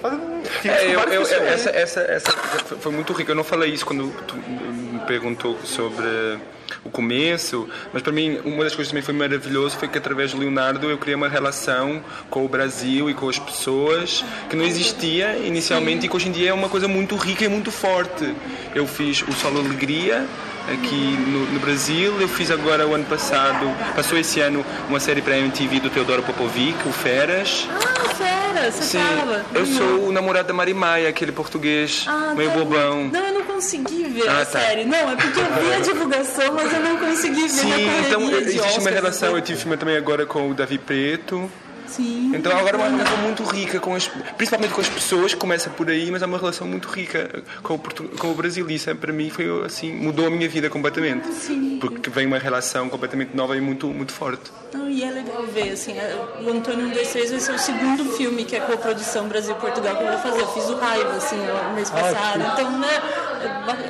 fazendo. 0.00 0.42
É, 0.64 0.86
eu, 0.86 1.00
eu, 1.00 1.22
essa, 1.22 1.70
essa, 1.70 2.00
essa 2.00 2.32
foi 2.80 2.92
muito 2.92 3.12
rico. 3.12 3.30
Eu 3.30 3.34
não 3.34 3.42
falei 3.42 3.72
isso 3.72 3.84
quando 3.84 4.12
tu 4.26 4.36
me 4.36 5.00
perguntou 5.00 5.58
sobre 5.64 6.38
o 6.84 6.90
começo, 6.90 7.68
mas 7.92 8.02
para 8.02 8.12
mim 8.12 8.40
uma 8.44 8.64
das 8.64 8.74
coisas 8.74 8.88
que 8.88 8.92
também 8.92 9.02
foi 9.02 9.14
maravilhoso 9.14 9.76
foi 9.76 9.88
que 9.88 9.98
através 9.98 10.32
do 10.32 10.38
Leonardo 10.38 10.90
eu 10.90 10.98
criei 10.98 11.14
uma 11.14 11.28
relação 11.28 12.02
com 12.28 12.44
o 12.44 12.48
Brasil 12.48 13.08
e 13.10 13.14
com 13.14 13.28
as 13.28 13.38
pessoas 13.38 14.24
que 14.48 14.56
não 14.56 14.64
existia 14.64 15.36
inicialmente 15.38 16.06
e 16.06 16.08
que 16.08 16.16
hoje 16.16 16.28
em 16.28 16.32
dia 16.32 16.50
é 16.50 16.52
uma 16.52 16.68
coisa 16.68 16.88
muito 16.88 17.16
rica 17.16 17.44
e 17.44 17.48
muito 17.48 17.70
forte. 17.70 18.34
Eu 18.74 18.86
fiz 18.86 19.22
o 19.22 19.32
Solo 19.32 19.60
Alegria 19.60 20.26
aqui 20.68 21.16
no, 21.26 21.46
no, 21.52 21.60
Brasil. 21.60 22.20
Eu 22.20 22.28
fiz 22.28 22.50
agora 22.50 22.86
o 22.86 22.94
ano 22.94 23.04
passado, 23.04 23.66
passou 23.94 24.18
esse 24.18 24.40
ano 24.40 24.64
uma 24.88 25.00
série 25.00 25.22
para 25.22 25.34
a 25.34 25.38
MTV 25.38 25.80
do 25.80 25.90
Teodoro 25.90 26.22
Popovic, 26.22 26.76
o 26.86 26.92
Feras. 26.92 27.68
Ah, 27.70 28.14
Feras, 28.14 28.74
você 28.74 28.98
Sim, 28.98 28.98
tava. 28.98 29.44
Eu 29.54 29.66
sou 29.66 30.08
o 30.08 30.12
namorado 30.12 30.48
da 30.48 30.54
Mari 30.54 30.74
Maia, 30.74 31.08
aquele 31.08 31.32
português 31.32 32.04
ah, 32.06 32.34
meio 32.36 32.50
tá. 32.50 32.58
bobão. 32.58 33.08
Não, 33.12 33.26
eu 33.26 33.34
não 33.34 33.39
consegui 33.60 34.04
ver 34.04 34.28
ah, 34.28 34.40
a 34.40 34.46
tá. 34.46 34.58
série. 34.58 34.84
Não, 34.84 35.10
é 35.10 35.16
porque 35.16 35.38
eu 35.38 35.44
vi 35.44 35.74
a 35.74 35.80
divulgação, 35.80 36.54
mas 36.54 36.72
eu 36.72 36.80
não 36.80 36.96
consegui 36.96 37.42
ver 37.42 37.48
Sim, 37.48 38.06
então 38.06 38.30
existe 38.40 38.80
uma 38.80 38.90
relação. 38.90 39.36
Eu 39.36 39.42
tive 39.42 39.60
filme 39.60 39.76
também 39.76 39.96
agora 39.96 40.24
com 40.24 40.50
o 40.50 40.54
Davi 40.54 40.78
Preto. 40.78 41.50
Sim. 41.90 42.32
Então 42.34 42.56
agora 42.56 42.76
é 42.76 42.80
uma 42.80 42.88
relação 42.88 43.16
muito 43.18 43.42
rica, 43.42 43.80
com 43.80 43.94
as, 43.94 44.06
principalmente 44.36 44.72
com 44.72 44.80
as 44.80 44.88
pessoas, 44.88 45.34
que 45.34 45.40
começa 45.40 45.68
por 45.68 45.90
aí, 45.90 46.10
mas 46.10 46.22
é 46.22 46.26
uma 46.26 46.38
relação 46.38 46.66
muito 46.66 46.88
rica 46.88 47.42
com 47.62 47.74
o, 47.74 47.78
com 47.78 48.30
o 48.30 48.34
Brasil. 48.34 48.68
E 48.70 48.74
isso 48.76 48.94
para 48.94 49.12
mim 49.12 49.28
foi 49.28 49.64
assim, 49.64 49.92
mudou 49.92 50.26
a 50.26 50.30
minha 50.30 50.48
vida 50.48 50.70
completamente. 50.70 51.26
Sim. 51.32 51.78
Porque 51.80 52.08
vem 52.08 52.26
uma 52.26 52.38
relação 52.38 52.88
completamente 52.88 53.36
nova 53.36 53.56
e 53.56 53.60
muito, 53.60 53.88
muito 53.88 54.12
forte. 54.12 54.52
Não, 54.72 54.88
e 54.88 55.02
é 55.02 55.10
legal 55.10 55.42
ver, 55.52 55.72
assim, 55.72 55.98
é, 55.98 56.16
o 56.40 56.50
Antônio 56.50 56.86
1, 56.86 56.90
2, 56.90 57.08
3 57.08 57.30
vai 57.32 57.40
ser 57.40 57.52
o 57.54 57.58
segundo 57.58 58.04
filme 58.12 58.44
que 58.44 58.54
é 58.54 58.60
co-produção 58.60 59.26
Brasil-Portugal 59.26 59.96
que 59.96 60.04
eu 60.04 60.08
vou 60.08 60.18
fazer. 60.18 60.40
Eu 60.40 60.52
fiz 60.52 60.68
o 60.68 60.76
Raiva, 60.76 61.16
assim, 61.16 61.36
no 61.36 61.74
mês 61.74 61.90
ah, 61.90 62.00
passado. 62.00 62.42
Ah, 62.42 62.52
então, 62.52 62.78
né, 62.78 63.02
é 63.29 63.29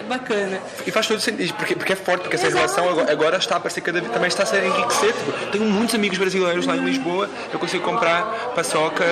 bacana. 0.08 0.60
E 0.86 0.90
faz 0.90 1.06
todo 1.06 1.20
sentido, 1.20 1.54
porque, 1.54 1.74
porque 1.74 1.92
é 1.92 1.96
forte, 1.96 2.22
porque 2.22 2.36
essa 2.36 2.46
Exato. 2.46 2.74
relação 2.74 3.08
agora, 3.08 3.36
está 3.38 3.56
a 3.56 3.60
parecer 3.60 3.80
cada 3.80 4.00
vez, 4.00 4.12
também 4.12 4.28
está 4.28 4.42
a 4.42 4.46
ser 4.46 4.64
enriquecer. 4.64 5.12
Tipo, 5.12 5.32
tenho 5.52 5.64
muitos 5.64 5.94
amigos 5.94 6.18
brasileiros 6.18 6.66
lá 6.66 6.76
em 6.76 6.84
Lisboa, 6.84 7.28
eu 7.52 7.58
consigo 7.58 7.84
comprar 7.84 8.52
paçoca 8.54 9.04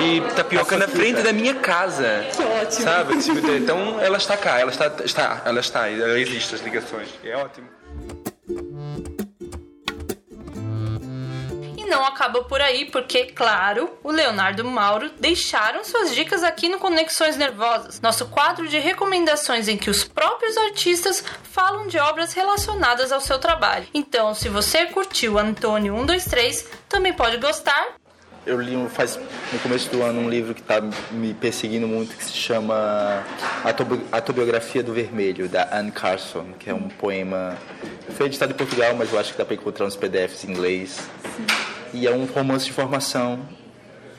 e 0.00 0.20
tapioca 0.34 0.76
na 0.76 0.88
frente 0.88 1.22
da 1.22 1.32
minha 1.32 1.54
casa. 1.54 2.26
Que 2.34 2.42
ótimo. 2.42 2.82
Sabe? 2.82 3.14
Então 3.56 4.00
ela 4.00 4.18
está 4.18 4.36
cá, 4.36 4.60
ela 4.60 4.70
está, 4.70 4.92
está, 5.04 5.42
ela 5.44 5.60
está, 5.60 5.88
ela 5.88 6.18
existe 6.18 6.54
as 6.54 6.60
ligações. 6.62 7.08
É 7.24 7.36
ótimo. 7.36 7.68
E 11.86 11.88
não 11.88 12.04
acaba 12.04 12.42
por 12.42 12.60
aí, 12.60 12.84
porque, 12.86 13.26
claro, 13.26 13.88
o 14.02 14.10
Leonardo 14.10 14.64
Mauro 14.64 15.08
deixaram 15.20 15.84
suas 15.84 16.12
dicas 16.12 16.42
aqui 16.42 16.68
no 16.68 16.80
Conexões 16.80 17.36
Nervosas, 17.36 18.00
nosso 18.00 18.26
quadro 18.26 18.66
de 18.66 18.76
recomendações 18.80 19.68
em 19.68 19.76
que 19.76 19.88
os 19.88 20.02
próprios 20.02 20.56
artistas 20.56 21.22
falam 21.44 21.86
de 21.86 21.96
obras 21.96 22.32
relacionadas 22.32 23.12
ao 23.12 23.20
seu 23.20 23.38
trabalho. 23.38 23.86
Então, 23.94 24.34
se 24.34 24.48
você 24.48 24.86
curtiu 24.86 25.38
Antônio 25.38 25.94
123, 25.96 26.66
também 26.88 27.12
pode 27.12 27.36
gostar 27.36 27.94
eu 28.44 28.60
li 28.60 28.76
um- 28.76 28.88
faz 28.88 29.18
no 29.52 29.58
começo 29.58 29.90
do 29.90 30.04
ano 30.04 30.20
um 30.20 30.30
livro 30.30 30.54
que 30.54 30.60
está 30.60 30.80
me 31.10 31.34
perseguindo 31.34 31.88
muito 31.88 32.16
que 32.16 32.24
se 32.24 32.32
chama 32.32 33.24
Autobi- 33.64 34.06
Autobiografia 34.12 34.84
do 34.84 34.92
Vermelho 34.92 35.48
da 35.48 35.68
Anne 35.76 35.90
Carson, 35.90 36.52
que 36.56 36.70
é 36.70 36.72
um 36.74 36.88
poema 36.88 37.58
foi 38.16 38.26
editado 38.26 38.52
em 38.52 38.56
Portugal, 38.56 38.94
mas 38.96 39.12
eu 39.12 39.18
acho 39.18 39.32
que 39.32 39.38
dá 39.38 39.44
para 39.44 39.54
encontrar 39.56 39.84
uns 39.84 39.96
PDFs 39.96 40.44
em 40.44 40.52
inglês. 40.52 41.00
E 41.96 42.06
é 42.06 42.10
um 42.10 42.24
romance 42.26 42.66
de 42.66 42.72
formação 42.72 43.38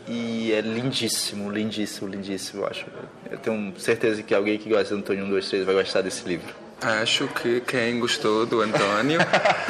e 0.08 0.52
é 0.54 0.62
lindíssimo, 0.62 1.52
lindíssimo, 1.52 2.08
lindíssimo, 2.10 2.64
eu 2.64 2.68
acho. 2.68 2.86
Eu 3.30 3.38
tenho 3.38 3.74
certeza 3.78 4.24
que 4.24 4.34
alguém 4.34 4.58
que 4.58 4.68
gosta 4.70 4.96
do 4.96 5.00
Antônio 5.02 5.26
1, 5.26 5.30
2, 5.30 5.50
3 5.50 5.66
vai 5.66 5.76
gostar 5.76 6.02
desse 6.02 6.28
livro. 6.28 6.48
Acho 6.82 7.28
que 7.28 7.60
quem 7.62 8.00
gostou 8.00 8.46
do 8.46 8.62
Antônio 8.62 9.20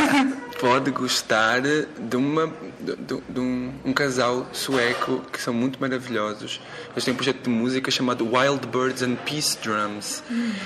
pode 0.59 0.91
gostar 0.91 1.61
de, 1.61 2.15
uma, 2.17 2.51
de, 2.79 2.95
de- 2.97 3.39
um, 3.39 3.71
um 3.85 3.93
casal 3.93 4.45
sueco 4.51 5.21
que 5.31 5.41
são 5.41 5.53
muito 5.53 5.79
maravilhosos. 5.79 6.59
Eles 6.91 7.05
têm 7.05 7.13
um 7.13 7.17
projeto 7.17 7.43
de 7.43 7.49
música 7.49 7.89
chamado 7.89 8.25
Wild 8.29 8.67
Birds 8.67 9.01
and 9.03 9.15
Peace 9.25 9.57
Drums. 9.63 10.21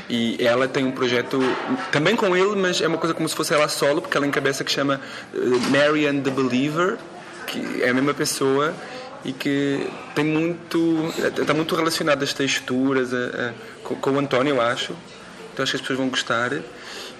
E 0.10 0.36
ela 0.44 0.68
tem 0.68 0.84
um 0.84 0.92
projeto 0.92 1.40
também 1.92 2.16
com 2.16 2.36
ele, 2.36 2.56
mas 2.56 2.82
é 2.82 2.88
uma 2.88 2.98
coisa 2.98 3.14
como 3.14 3.30
se 3.30 3.36
fosse 3.36 3.54
ela 3.54 3.68
solo, 3.70 4.02
porque 4.02 4.18
ela 4.18 4.26
encabeça 4.28 4.64
que 4.64 4.72
chama 4.72 5.00
eh, 5.34 5.38
Mary 5.70 6.08
and 6.08 6.22
the 6.22 6.32
Believer, 6.32 6.98
que 7.48 7.82
é 7.84 7.90
a 7.90 7.94
mesma 7.94 8.14
pessoa 8.14 8.74
e 9.24 9.32
que 9.34 9.88
tem 10.16 10.26
muito 10.26 11.12
está 11.38 11.54
muito 11.54 11.76
relacionado 11.76 12.24
às 12.24 12.34
texturas 12.34 13.14
a- 13.14 13.18
a- 13.18 13.54
com, 13.84 13.96
com 13.96 14.12
o 14.12 14.20
António 14.20 14.56
eu 14.56 14.62
acho. 14.62 14.94
Então 15.54 15.64
acho 15.64 15.72
que 15.74 15.76
as 15.78 15.82
pessoas 15.82 16.00
vão 16.00 16.10
gostar. 16.10 16.52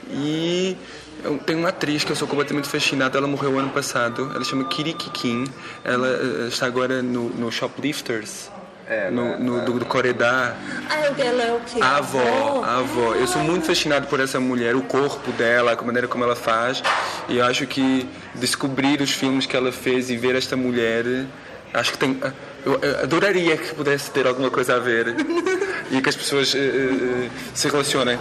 E 0.10 0.76
tenho 1.46 1.60
uma 1.60 1.70
atriz 1.70 2.04
que 2.04 2.12
eu 2.12 2.16
sou 2.16 2.28
completamente 2.28 2.68
fascinado 2.68 3.18
ela 3.18 3.28
morreu 3.28 3.60
ano 3.60 3.70
passado. 3.70 4.32
Ela 4.34 4.44
chama 4.44 4.64
Kiri 4.66 4.94
Kikin 4.94 5.46
ela 5.84 6.08
eh, 6.08 6.48
está 6.48 6.66
agora 6.66 7.02
no, 7.02 7.30
no 7.30 7.52
Shoplifters 7.52 8.50
no, 9.12 9.40
no, 9.40 9.62
do, 9.66 9.80
do 9.80 9.86
Coredá 9.86 10.56
Ah, 10.90 11.00
ela 11.18 11.44
é 11.44 11.54
o 11.54 11.60
quê? 11.62 11.80
a 11.82 11.98
avó, 11.98 12.64
a 12.64 12.78
avó. 12.80 13.16
Eu 13.16 13.28
sou 13.28 13.42
muito 13.42 13.66
fascinado 13.66 14.08
por 14.08 14.20
essa 14.20 14.40
mulher, 14.40 14.76
o 14.76 14.82
corpo 14.82 15.32
dela, 15.32 15.74
a 15.78 15.82
maneira 15.84 16.08
como 16.08 16.24
ela 16.24 16.36
faz. 16.36 16.84
E 17.30 17.38
eu 17.38 17.46
acho 17.46 17.66
que 17.68 18.08
descobrir 18.36 19.02
os 19.02 19.12
filmes 19.12 19.46
que 19.46 19.56
ela 19.56 19.72
fez 19.72 20.10
e 20.10 20.18
ver 20.18 20.36
esta 20.36 20.56
mulher, 20.58 21.06
acho 21.74 21.94
que 21.94 21.98
tem. 21.98 22.20
Eu 22.66 22.80
eu 22.80 23.00
adoraria 23.04 23.58
que 23.58 23.74
pudesse 23.74 24.12
ter 24.12 24.28
alguma 24.28 24.52
coisa 24.52 24.76
a 24.76 24.80
ver 24.80 25.16
e 25.90 26.00
que 26.00 26.10
as 26.10 26.16
pessoas 26.16 26.54
eh, 26.54 26.60
eh, 26.60 27.30
se 27.56 27.68
relacionem. 27.70 28.20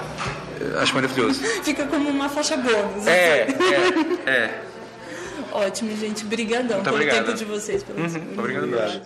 Acho 0.80 0.94
maravilhoso. 0.94 1.40
Fica 1.62 1.84
como 1.86 2.08
uma 2.08 2.28
faixa 2.28 2.56
bônus. 2.56 3.06
É, 3.06 3.44
assim. 3.44 4.18
é, 4.26 4.30
é. 4.30 4.60
Ótimo, 5.52 5.96
gente. 5.96 6.24
Brigadão 6.24 6.76
Muito 6.76 6.84
pelo 6.84 6.96
obrigado. 6.96 7.26
tempo 7.26 7.36
de 7.36 7.44
vocês. 7.44 7.82
Pelo 7.82 7.98
Obrigado, 8.38 8.66
nós. 8.66 9.00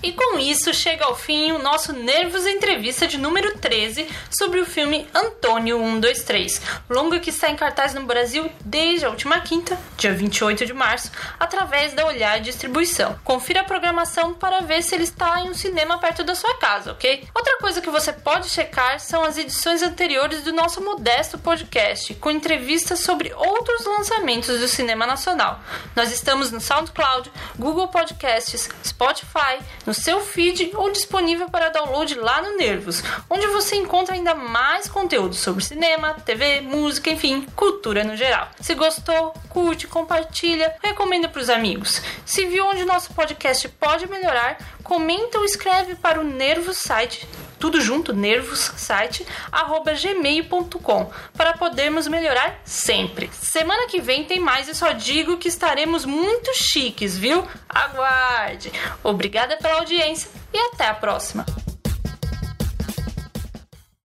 E 0.03 0.11
com 0.11 0.37
isso 0.37 0.73
chega 0.73 1.05
ao 1.05 1.15
fim 1.15 1.53
o 1.53 1.59
nosso 1.59 1.93
Nervos 1.93 2.45
Entrevista 2.45 3.07
de 3.07 3.17
número 3.17 3.57
13 3.57 4.05
sobre 4.29 4.59
o 4.59 4.65
filme 4.65 5.07
Antônio 5.13 5.77
123, 5.79 6.61
longa 6.89 7.21
que 7.21 7.29
está 7.29 7.49
em 7.49 7.55
cartaz 7.55 7.93
no 7.93 8.03
Brasil 8.03 8.51
desde 8.65 9.05
a 9.05 9.09
última 9.09 9.39
quinta, 9.39 9.79
dia 9.95 10.13
28 10.13 10.65
de 10.65 10.73
março, 10.73 11.09
através 11.39 11.93
da 11.93 12.05
Olhar 12.05 12.41
Distribuição. 12.41 13.17
Confira 13.23 13.61
a 13.61 13.63
programação 13.63 14.33
para 14.33 14.59
ver 14.59 14.83
se 14.83 14.93
ele 14.93 15.05
está 15.05 15.39
em 15.39 15.51
um 15.51 15.53
cinema 15.53 15.97
perto 15.97 16.21
da 16.21 16.35
sua 16.35 16.53
casa, 16.57 16.91
ok? 16.91 17.25
Outra 17.33 17.57
coisa 17.59 17.79
que 17.79 17.89
você 17.89 18.11
pode 18.11 18.49
checar 18.49 18.99
são 18.99 19.23
as 19.23 19.37
edições 19.37 19.81
anteriores 19.81 20.41
do 20.41 20.51
nosso 20.51 20.81
modesto 20.81 21.37
podcast, 21.37 22.13
com 22.15 22.29
entrevistas 22.29 22.99
sobre 22.99 23.33
outros 23.33 23.85
lançamentos 23.85 24.59
do 24.59 24.67
cinema 24.67 25.07
nacional. 25.07 25.61
Nós 25.95 26.11
estamos 26.11 26.51
no 26.51 26.59
SoundCloud, 26.59 27.31
Google 27.57 27.87
Podcasts, 27.87 28.69
Spotify, 28.83 29.63
no 29.93 30.01
seu 30.01 30.19
feed 30.21 30.71
ou 30.73 30.91
disponível 30.91 31.47
para 31.49 31.69
download 31.69 32.15
lá 32.15 32.41
no 32.41 32.57
Nervos, 32.57 33.03
onde 33.29 33.45
você 33.47 33.75
encontra 33.75 34.15
ainda 34.15 34.33
mais 34.33 34.87
conteúdo 34.87 35.35
sobre 35.35 35.63
cinema, 35.63 36.15
TV, 36.15 36.61
música, 36.61 37.11
enfim, 37.11 37.45
cultura 37.55 38.03
no 38.03 38.17
geral. 38.17 38.49
Se 38.59 38.73
gostou, 38.73 39.35
curte, 39.49 39.85
compartilha, 39.85 40.75
recomenda 40.81 41.29
para 41.29 41.41
os 41.41 41.49
amigos. 41.49 42.01
Se 42.25 42.47
viu 42.47 42.65
onde 42.65 42.83
nosso 42.85 43.13
podcast 43.13 43.69
pode 43.69 44.09
melhorar, 44.09 44.57
comenta 44.83 45.39
ou 45.39 45.45
escreve 45.45 45.95
para 45.95 46.19
o 46.19 46.23
Nervos 46.23 46.77
site 46.77 47.27
tudo 47.63 47.79
junto, 47.79 48.11
nervos, 48.11 48.73
site, 48.75 49.25
arroba 49.49 49.93
gmail.com, 49.93 51.09
para 51.33 51.53
podermos 51.53 52.09
melhorar 52.09 52.59
sempre. 52.65 53.29
Semana 53.31 53.87
que 53.87 54.01
vem 54.01 54.25
tem 54.25 54.37
mais 54.37 54.67
e 54.67 54.75
só 54.75 54.91
digo 54.91 55.37
que 55.37 55.47
estaremos 55.47 56.03
muito 56.03 56.53
chiques, 56.53 57.17
viu? 57.17 57.47
Aguarde! 57.69 58.69
Obrigada 59.01 59.55
pela 59.55 59.75
audiência 59.75 60.29
e 60.51 60.57
até 60.57 60.87
a 60.87 60.93
próxima! 60.93 61.45